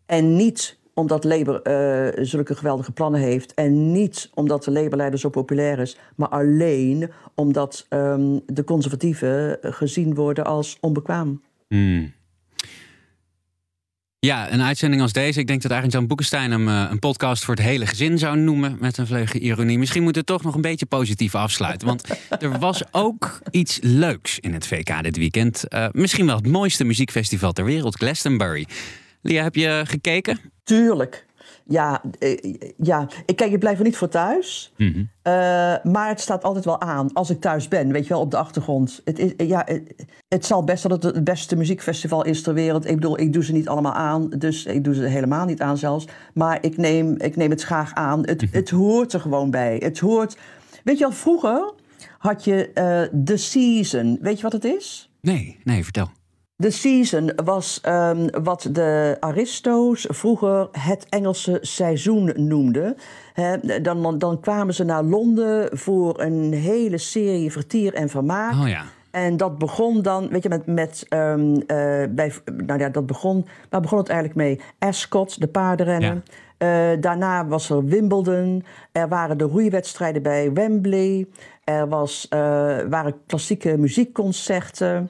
En 0.05 0.35
niet 0.35 0.79
omdat 0.93 1.23
Labour 1.23 1.61
zulke 2.25 2.55
geweldige 2.55 2.91
plannen 2.91 3.21
heeft. 3.21 3.53
En 3.53 3.91
niet 3.91 4.29
omdat 4.33 4.63
de 4.63 4.71
Labour-leider 4.71 5.19
zo 5.19 5.29
populair 5.29 5.79
is. 5.79 5.97
Maar 6.15 6.27
alleen 6.29 7.11
omdat 7.35 7.85
ehm, 7.89 8.39
de 8.45 8.63
conservatieven 8.63 9.57
gezien 9.61 10.15
worden 10.15 10.45
als 10.45 10.77
onbekwaam. 10.81 11.41
Hmm. 11.67 12.11
Ja, 14.25 14.51
een 14.51 14.62
uitzending 14.62 15.01
als 15.01 15.12
deze. 15.12 15.39
Ik 15.39 15.47
denk 15.47 15.62
dat 15.62 15.71
eigenlijk 15.71 15.99
Jan 15.99 16.07
Boekenstein 16.07 16.51
hem 16.51 16.67
eh, 16.67 16.88
een 16.89 16.99
podcast 16.99 17.43
voor 17.43 17.55
het 17.55 17.63
hele 17.63 17.86
gezin 17.86 18.17
zou 18.17 18.38
noemen. 18.38 18.77
Met 18.79 18.97
een 18.97 19.07
vleugje 19.07 19.39
ironie. 19.39 19.77
Misschien 19.77 20.03
moet 20.03 20.15
het 20.15 20.25
toch 20.25 20.43
nog 20.43 20.55
een 20.55 20.62
beetje 20.62 20.86
positief 20.86 21.36
afsluiten. 21.36 21.88
Want 21.88 22.03
er 22.39 22.60
was 22.60 22.84
ook 22.91 23.41
iets 23.51 23.79
leuks 23.81 24.39
in 24.39 24.53
het 24.53 24.67
VK 24.67 25.03
dit 25.03 25.17
weekend. 25.17 25.67
Eh, 25.67 25.88
misschien 25.91 26.25
wel 26.25 26.36
het 26.36 26.47
mooiste 26.47 26.84
muziekfestival 26.84 27.51
ter 27.51 27.65
wereld, 27.65 27.95
Glastonbury. 27.95 28.67
Lia, 29.21 29.43
heb 29.43 29.55
je 29.55 29.84
gekeken? 29.88 30.39
Tuurlijk. 30.63 31.25
Ja, 31.71 32.01
eh, 32.19 32.53
ja. 32.77 33.07
Ik, 33.25 33.36
kijk, 33.36 33.51
ik 33.51 33.60
blijf 33.60 33.77
er 33.77 33.84
niet 33.84 33.97
voor 33.97 34.10
thuis. 34.10 34.73
Mhm. 34.77 35.03
Eh, 35.21 35.34
maar 35.84 36.07
het 36.07 36.19
staat 36.19 36.43
altijd 36.43 36.65
wel 36.65 36.81
aan 36.81 37.13
als 37.13 37.29
ik 37.29 37.41
thuis 37.41 37.67
ben, 37.67 37.91
weet 37.91 38.03
je 38.03 38.13
wel, 38.13 38.21
op 38.21 38.31
de 38.31 38.38
achtergrond. 38.38 39.01
Het, 39.05 39.19
is, 39.19 39.34
ja, 39.38 39.62
het, 39.65 40.05
het 40.27 40.45
zal 40.45 40.63
best 40.63 40.84
dat 40.84 41.03
het 41.03 41.15
het 41.15 41.23
beste 41.23 41.55
muziekfestival 41.55 42.25
is 42.25 42.41
ter 42.41 42.53
wereld. 42.53 42.88
Ik 42.88 42.95
bedoel, 42.95 43.19
ik 43.19 43.34
doe 43.34 43.43
ze 43.43 43.51
niet 43.51 43.67
allemaal 43.67 43.93
aan, 43.93 44.29
dus 44.29 44.65
ik 44.65 44.84
doe 44.84 44.93
ze 44.93 45.03
helemaal 45.03 45.45
niet 45.45 45.62
aan 45.62 45.77
zelfs. 45.77 46.07
Maar 46.34 46.57
ik 46.62 46.77
neem, 46.77 47.15
ik 47.17 47.36
neem 47.36 47.49
het 47.49 47.63
graag 47.63 47.93
aan. 47.93 48.25
Het, 48.25 48.45
het 48.51 48.69
hoort 48.69 49.13
er 49.13 49.19
gewoon 49.19 49.51
bij. 49.51 49.75
Het 49.84 49.99
hoort... 49.99 50.38
Weet 50.84 50.97
je 50.97 51.03
wel, 51.03 51.13
vroeger 51.13 51.73
had 52.17 52.43
je 52.43 52.71
eh 52.73 53.23
The 53.23 53.38
Season. 53.38 54.17
Weet 54.21 54.38
je 54.38 54.43
wat 54.43 54.51
het 54.51 54.65
is? 54.65 55.10
Nee, 55.21 55.60
nee, 55.63 55.84
vertel. 55.84 56.10
The 56.62 56.69
Season 56.69 57.32
was 57.43 57.80
ehm, 57.82 58.28
wat 58.43 58.67
de 58.71 59.17
Aristo's 59.19 60.06
vroeger 60.10 60.67
het 60.71 61.06
Engelse 61.10 61.58
seizoen 61.62 62.34
noemden. 62.36 62.97
Dan, 63.82 64.17
dan 64.17 64.39
kwamen 64.39 64.74
ze 64.74 64.84
naar 64.84 65.04
Londen 65.04 65.78
voor 65.78 66.21
een 66.21 66.54
hele 66.54 66.97
serie 66.97 67.52
vertier 67.52 67.93
en 67.93 68.10
vermaak. 68.10 68.54
Oh 68.54 68.67
ja. 68.67 68.84
En 69.12 69.38
dat 69.38 69.58
begon 69.58 70.02
dan, 70.02 70.30
weet 70.30 70.43
je, 70.43 70.50
met, 70.50 70.65
met 70.65 71.06
ehm, 71.10 71.56
eh, 71.56 72.04
bij, 72.10 72.34
nou 72.58 72.80
ja, 72.80 72.89
dat 72.89 73.06
begon, 73.06 73.45
waar 73.69 73.82
begon 73.82 73.97
het 73.97 74.10
eigenlijk 74.10 74.39
mee? 74.39 74.60
Ascot, 74.80 75.39
de 75.39 75.47
paardenrennen. 75.47 76.24
Eh, 76.58 76.89
daarna 77.00 77.47
was 77.47 77.69
er 77.69 77.86
Wimbledon. 77.86 78.63
Er 78.91 79.08
waren 79.08 79.38
de 79.38 79.43
roeiwedstrijden 79.43 80.21
bij 80.21 80.54
Wembley. 80.54 81.28
Er 81.63 81.88
was, 81.88 82.28
eh, 82.30 82.39
waren 82.89 83.13
klassieke 83.26 83.78
muziekconcerten. 83.78 85.10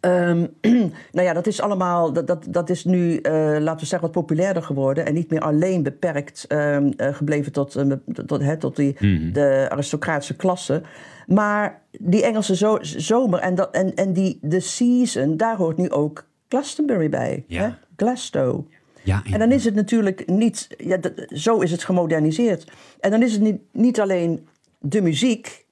Ehm, 0.00 0.46
nou 1.12 1.26
ja, 1.26 1.32
dat 1.32 1.46
is 1.46 1.60
allemaal, 1.60 2.12
dat, 2.12 2.26
dat, 2.26 2.46
dat 2.50 2.70
is 2.70 2.84
nu, 2.84 3.16
eh, 3.16 3.32
laten 3.58 3.80
we 3.80 3.86
zeggen, 3.86 4.00
wat 4.00 4.10
populairder 4.12 4.62
geworden. 4.62 5.06
En 5.06 5.14
niet 5.14 5.30
meer 5.30 5.40
alleen 5.40 5.82
beperkt 5.82 6.44
ehm, 6.48 6.90
eh, 6.96 7.14
gebleven 7.14 7.52
tot, 7.52 7.76
eh, 7.76 7.86
tot, 8.26 8.42
hè, 8.42 8.56
tot 8.56 8.76
die, 8.76 8.96
de 9.32 9.66
aristocratische 9.70 10.36
klasse. 10.36 10.82
Maar 11.26 11.82
die 11.98 12.24
Engelse 12.24 12.56
zo- 12.56 12.78
zomer 12.80 13.38
en, 13.40 13.54
dat, 13.54 13.70
en, 13.74 13.94
en 13.94 14.12
die, 14.12 14.38
de 14.42 14.60
season, 14.60 15.36
daar 15.36 15.56
hoort 15.56 15.76
nu 15.76 15.90
ook 15.90 16.26
Glastonbury 16.48 17.08
bij. 17.08 17.44
Ja. 17.46 17.62
Hè? 17.62 17.70
Glasgow. 17.96 18.66
Ja, 19.02 19.22
En 19.32 19.38
dan 19.38 19.52
is 19.52 19.64
het 19.64 19.74
natuurlijk 19.74 20.26
niet, 20.26 20.68
ja, 20.78 20.96
dat- 20.96 21.12
zo 21.28 21.58
is 21.60 21.70
het 21.70 21.84
gemoderniseerd. 21.84 22.70
En 23.00 23.10
dan 23.10 23.22
is 23.22 23.32
het 23.32 23.40
niet, 23.40 23.60
niet 23.72 24.00
alleen 24.00 24.46
de 24.78 25.02
muziek, 25.02 25.64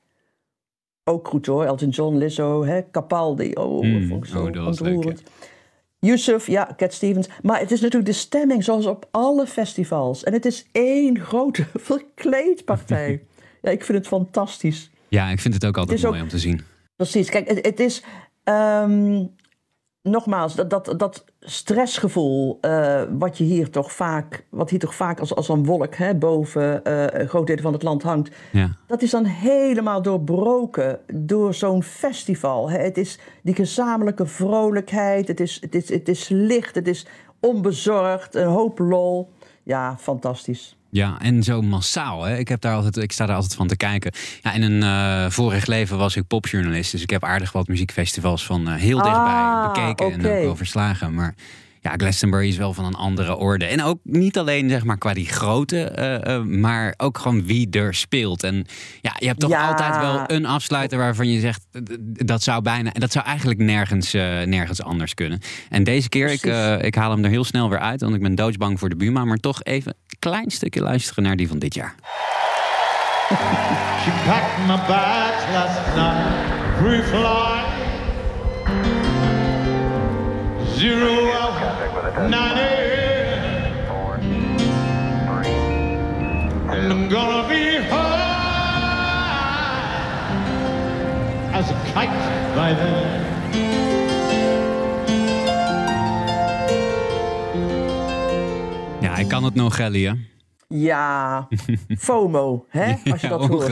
ook 1.08 1.28
goed 1.28 1.46
hoor, 1.46 1.64
Elton 1.64 1.88
John, 1.88 2.16
Lizzo, 2.16 2.64
hè, 2.64 2.80
Capaldi, 2.90 3.52
oh, 3.54 3.82
Mm, 3.84 3.92
dat 4.00 4.08
vond 4.08 4.24
ik 4.24 4.30
zo 4.30 4.44
oh, 4.44 4.52
dat 4.52 4.66
ontroerend. 4.66 5.22
Yusuf, 6.00 6.46
ja, 6.46 6.74
Cat 6.76 6.92
Stevens. 6.92 7.28
Maar 7.42 7.60
het 7.60 7.70
is 7.70 7.80
natuurlijk 7.80 8.10
de 8.10 8.16
stemming 8.18 8.64
zoals 8.64 8.86
op 8.86 9.08
alle 9.10 9.46
festivals. 9.46 10.24
En 10.24 10.32
het 10.32 10.44
is 10.46 10.66
één 10.72 11.18
grote 11.20 11.66
verkleedpartij. 11.90 13.22
ja, 13.62 13.70
ik 13.70 13.84
vind 13.84 13.98
het 13.98 14.06
fantastisch. 14.06 14.90
ja, 15.08 15.28
ik 15.28 15.40
vind 15.40 15.54
het 15.54 15.66
ook 15.66 15.76
altijd 15.76 15.98
Het 15.98 16.06
mooi 16.08 16.18
ook- 16.20 16.24
om 16.26 16.30
te 16.30 16.38
zien. 16.38 16.60
Precies. 16.96 17.30
Kijk, 17.30 17.48
het, 17.48 17.66
het 17.66 17.80
is. 17.80 18.02
ehm, 18.44 19.24
nogmaals, 20.10 20.54
dat, 20.54 20.70
dat, 20.70 20.94
dat 20.96 21.24
stressgevoel. 21.40 22.58
eh, 22.60 23.02
wat 23.18 23.38
je 23.38 23.44
hier 23.44 23.70
toch 23.70 23.92
vaak. 23.92 24.44
Wat 24.48 24.70
hier 24.70 24.78
toch 24.78 24.94
vaak 24.94 25.20
als, 25.20 25.34
als 25.34 25.48
een 25.48 25.64
wolk 25.64 25.94
hè, 25.94 26.14
boven 26.14 26.84
eh, 26.84 27.20
een 27.20 27.28
groot 27.28 27.46
deel 27.46 27.56
van 27.60 27.72
het 27.72 27.82
land 27.82 28.02
hangt. 28.02 28.34
Ja. 28.52 28.70
Dat 28.86 29.02
is 29.02 29.10
dan 29.10 29.24
helemaal 29.24 30.02
doorbroken 30.02 30.98
door 31.14 31.54
zo'n 31.54 31.82
festival. 31.82 32.70
hè. 32.70 32.78
Het 32.78 32.98
is 32.98 33.18
die 33.42 33.54
gezamenlijke 33.54 34.26
vrolijkheid. 34.26 35.28
Het 35.28 35.40
is, 35.40 35.58
het 35.60 35.74
is, 35.74 35.88
het 35.88 36.08
is 36.08 36.28
licht. 36.28 36.74
Het 36.74 36.88
is 36.88 37.06
onbezorgd. 37.40 38.34
Een 38.34 38.46
hoop 38.46 38.78
lol. 38.78 39.28
Ja, 39.62 39.96
fantastisch. 39.98 40.77
Ja, 40.90 41.16
en 41.20 41.42
zo 41.42 41.62
massaal. 41.62 42.22
Hè? 42.22 42.36
Ik, 42.38 42.48
heb 42.48 42.60
daar 42.60 42.74
altijd, 42.74 42.96
ik 42.96 43.12
sta 43.12 43.26
daar 43.26 43.34
altijd 43.34 43.54
van 43.54 43.66
te 43.66 43.76
kijken. 43.76 44.12
Ja, 44.42 44.52
in 44.52 44.62
een 44.62 44.82
eh, 44.82 45.30
vorig 45.30 45.66
leven 45.66 45.98
was 45.98 46.16
ik 46.16 46.26
popjournalist. 46.26 46.92
Dus 46.92 47.02
ik 47.02 47.10
heb 47.10 47.24
aardig 47.24 47.52
wat 47.52 47.68
muziekfestivals 47.68 48.46
van 48.46 48.68
eh, 48.68 48.74
heel 48.74 49.02
dichtbij 49.02 49.22
Ah, 49.22 49.72
bekeken 49.72 50.12
en 50.12 50.18
ook 50.18 50.44
wel 50.44 50.56
verslagen. 50.56 51.14
Maar 51.14 51.34
ja, 51.80 51.92
Glastonbury 51.96 52.48
is 52.48 52.56
wel 52.56 52.72
van 52.74 52.84
een 52.84 52.94
andere 52.94 53.36
orde. 53.36 53.64
En 53.64 53.82
ook 53.82 53.98
niet 54.02 54.38
alleen 54.38 54.68
zeg 54.70 54.84
maar 54.84 54.98
qua 54.98 55.14
die 55.14 55.26
grote, 55.28 55.82
eh, 55.84 56.34
eh, 56.34 56.42
maar 56.42 56.94
ook 56.96 57.18
gewoon 57.18 57.46
wie 57.46 57.70
er 57.70 57.94
speelt. 57.94 58.42
En 58.42 58.66
ja, 59.00 59.12
je 59.18 59.26
hebt 59.26 59.40
toch 59.40 59.50
Ja. 59.50 59.68
altijd 59.68 59.96
wel 60.00 60.22
een 60.26 60.46
afsluiter 60.46 60.98
waarvan 60.98 61.28
je 61.30 61.40
zegt 61.40 61.66
dat 62.26 62.42
zou 62.42 62.62
bijna, 62.62 62.90
dat 62.92 63.12
zou 63.12 63.24
eigenlijk 63.26 63.58
nergens, 63.58 64.14
eh, 64.14 64.22
nergens 64.42 64.82
anders 64.82 65.14
kunnen. 65.14 65.40
En 65.68 65.84
deze 65.84 66.08
keer, 66.08 66.28
ik, 66.30 66.42
eh, 66.44 66.82
ik 66.82 66.94
haal 66.94 67.10
hem 67.10 67.24
er 67.24 67.30
heel 67.30 67.44
snel 67.44 67.68
weer 67.70 67.78
uit, 67.78 68.00
want 68.00 68.14
ik 68.14 68.22
ben 68.22 68.34
doodsbang 68.34 68.78
voor 68.78 68.88
de 68.88 68.96
Buma. 68.96 69.24
Maar 69.24 69.36
toch 69.36 69.62
even 69.62 69.94
een 70.08 70.16
klein 70.18 70.50
stukje 70.50 70.80
luisteren 70.82 71.24
naar 71.24 71.36
die 71.36 71.48
van 71.48 71.58
dit 71.58 71.74
jaar. 71.74 71.94
She 74.02 74.10
packed 74.26 74.66
my 74.66 74.76
bags 74.86 75.42
last 75.52 75.94
night, 75.94 76.80
pre-flight. 76.80 77.66
Zero. 80.76 81.37
And 86.70 86.92
I'm 86.92 87.08
gonna 87.08 87.48
be 87.48 87.76
high 87.88 88.16
as 91.52 91.70
a 91.70 91.74
kite 91.92 92.54
by 92.54 92.72
then. 92.74 93.26
Ja, 99.00 99.16
ik 99.16 99.28
kan 99.28 99.44
het 99.44 99.54
nog, 99.54 99.78
Ellie. 99.78 100.08
hè? 100.08 100.14
Ja, 100.68 101.48
FOMO, 101.98 102.64
hè? 102.68 102.94
Als 103.10 103.20
je 103.20 103.26
Ja, 103.28 103.36
dat 103.38 103.46
hoort. 103.46 103.62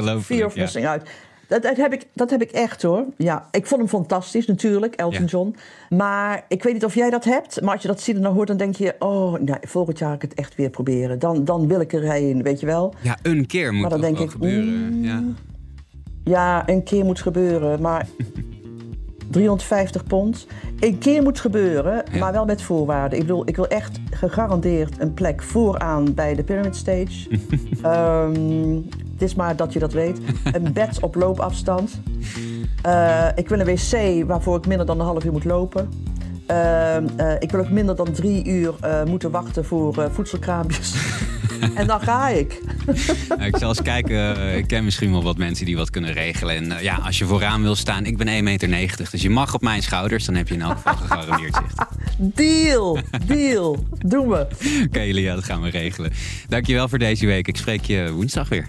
of 0.45 0.55
ja. 0.55 0.93
out. 0.93 1.09
Dat, 1.49 1.63
dat, 1.63 1.77
heb 1.77 1.93
ik, 1.93 2.07
dat 2.13 2.31
heb 2.31 2.43
ik 2.43 2.51
echt 2.51 2.83
hoor. 2.83 3.05
Ja, 3.17 3.49
ik 3.51 3.67
vond 3.67 3.81
hem 3.81 3.91
fantastisch 3.91 4.47
natuurlijk, 4.47 4.95
Elton 4.95 5.21
Ja. 5.21 5.27
John. 5.27 5.57
Maar 5.91 6.45
ik 6.49 6.63
weet 6.63 6.73
niet 6.73 6.85
of 6.85 6.95
jij 6.95 7.11
dat 7.11 7.25
hebt. 7.25 7.61
Maar 7.61 7.73
als 7.73 7.83
je 7.83 7.89
dat 7.89 8.01
ziet 8.01 8.17
en 8.17 8.23
dan 8.23 8.35
hoort, 8.35 8.49
dan 8.49 8.57
denk 8.57 8.75
je... 8.77 8.95
oh, 8.99 9.33
nou, 9.41 9.59
volgend 9.63 9.99
jaar 9.99 10.09
ga 10.09 10.15
ik 10.15 10.23
het 10.23 10.35
echt 10.35 10.55
weer 10.55 10.71
proberen. 10.71 11.19
Dan, 11.19 11.45
dan 11.45 11.67
wil 11.69 11.81
ik 11.81 11.93
erheen, 11.93 12.43
weet 12.43 12.61
je 12.61 12.67
wel. 12.67 12.95
Ja, 13.01 13.19
een 13.23 13.47
keer 13.47 13.73
moet 13.73 13.81
Maar 13.81 13.91
dan 13.91 14.01
denk 14.01 14.19
ik, 14.19 14.31
gebeuren. 14.31 15.03
Ja. 15.03 15.23
Ja, 16.25 16.69
een 16.69 16.83
keer 16.83 17.05
moet 17.05 17.21
gebeuren, 17.21 17.81
maar 17.81 18.07
350 19.31 20.05
pond. 20.05 20.47
Een 20.81 20.99
keer 20.99 21.23
moet 21.23 21.41
gebeuren, 21.41 22.05
Ja. 22.13 22.19
maar 22.19 22.33
wel 22.33 22.45
met 22.45 22.63
voorwaarden. 22.63 23.19
Ik 23.19 23.27
bedoel, 23.27 23.49
ik 23.49 23.57
wil 23.57 23.67
echt 23.69 23.99
gegarandeerd 24.11 25.01
een 25.01 25.15
plek 25.15 25.43
vooraan 25.43 26.15
bij 26.15 26.35
de 26.35 26.43
Pyramid 26.45 26.77
Stage. 26.77 27.29
Ehm, 27.83 28.81
het 29.19 29.29
is 29.29 29.35
maar 29.35 29.57
dat 29.57 29.73
je 29.73 29.79
dat 29.79 29.93
weet. 29.93 30.19
Een 30.53 30.73
bed 30.73 31.01
op 31.01 31.15
loopafstand. 31.15 32.01
Eh, 32.83 33.29
ik 33.35 33.49
wil 33.49 33.61
een 33.61 33.67
wc 33.67 34.25
waarvoor 34.27 34.57
ik 34.57 34.67
minder 34.67 34.87
dan 34.87 35.01
een 35.01 35.07
half 35.07 35.25
uur 35.25 35.33
moet 35.33 35.45
lopen. 35.45 35.89
Ehm, 36.47 37.07
eh, 37.17 37.33
ik 37.39 37.51
wil 37.51 37.61
ook 37.61 37.71
minder 37.71 37.97
dan 37.97 38.13
drie 38.13 38.45
uur 38.45 38.75
eh, 38.81 39.05
moeten 39.05 39.31
wachten 39.31 39.65
voor 39.65 40.11
voedselkraampjes. 40.13 40.95
en 41.75 41.87
dan 41.87 42.01
ga 42.01 42.29
ik. 42.29 42.61
Nou, 43.29 43.43
ik 43.45 43.57
zal 43.57 43.69
eens 43.69 43.83
kijken. 43.83 44.57
Ik 44.57 44.67
ken 44.67 44.85
misschien 44.85 45.11
wel 45.11 45.23
wat 45.23 45.37
mensen 45.37 45.67
die 45.67 45.77
wat 45.77 45.91
kunnen 45.91 46.13
regelen. 46.13 46.57
En 46.57 46.83
ja, 46.83 46.95
als 46.95 47.19
je 47.19 47.25
vooraan 47.25 47.63
wil 47.63 47.75
staan, 47.75 48.05
ik 48.05 48.17
ben 48.17 48.27
1,90 48.27 48.69
meter. 48.69 49.09
Dus 49.11 49.23
je 49.23 49.31
mag 49.31 49.55
op 49.55 49.63
mijn 49.63 49.83
schouders, 49.83 50.25
dan 50.25 50.35
heb 50.35 50.49
je 50.49 50.55
in 50.55 50.63
elk 50.63 50.77
geval 50.77 50.97
gegarandeerd 50.97 51.55
zicht. 51.55 51.87
Deal, 52.19 52.99
deal. 53.27 53.85
Doen 53.99 54.29
we. 54.29 54.47
Oké, 54.87 55.01
Lia, 55.01 55.35
dat 55.35 55.45
gaan 55.45 55.63
we 55.63 55.71
regelen. 55.71 56.13
Dankjewel 56.49 56.89
voor 56.89 56.99
deze 56.99 57.27
week. 57.27 57.49
Ik 57.49 57.57
spreek 57.57 57.85
je 57.85 58.13
woensdag 58.13 58.49
weer. 58.49 58.69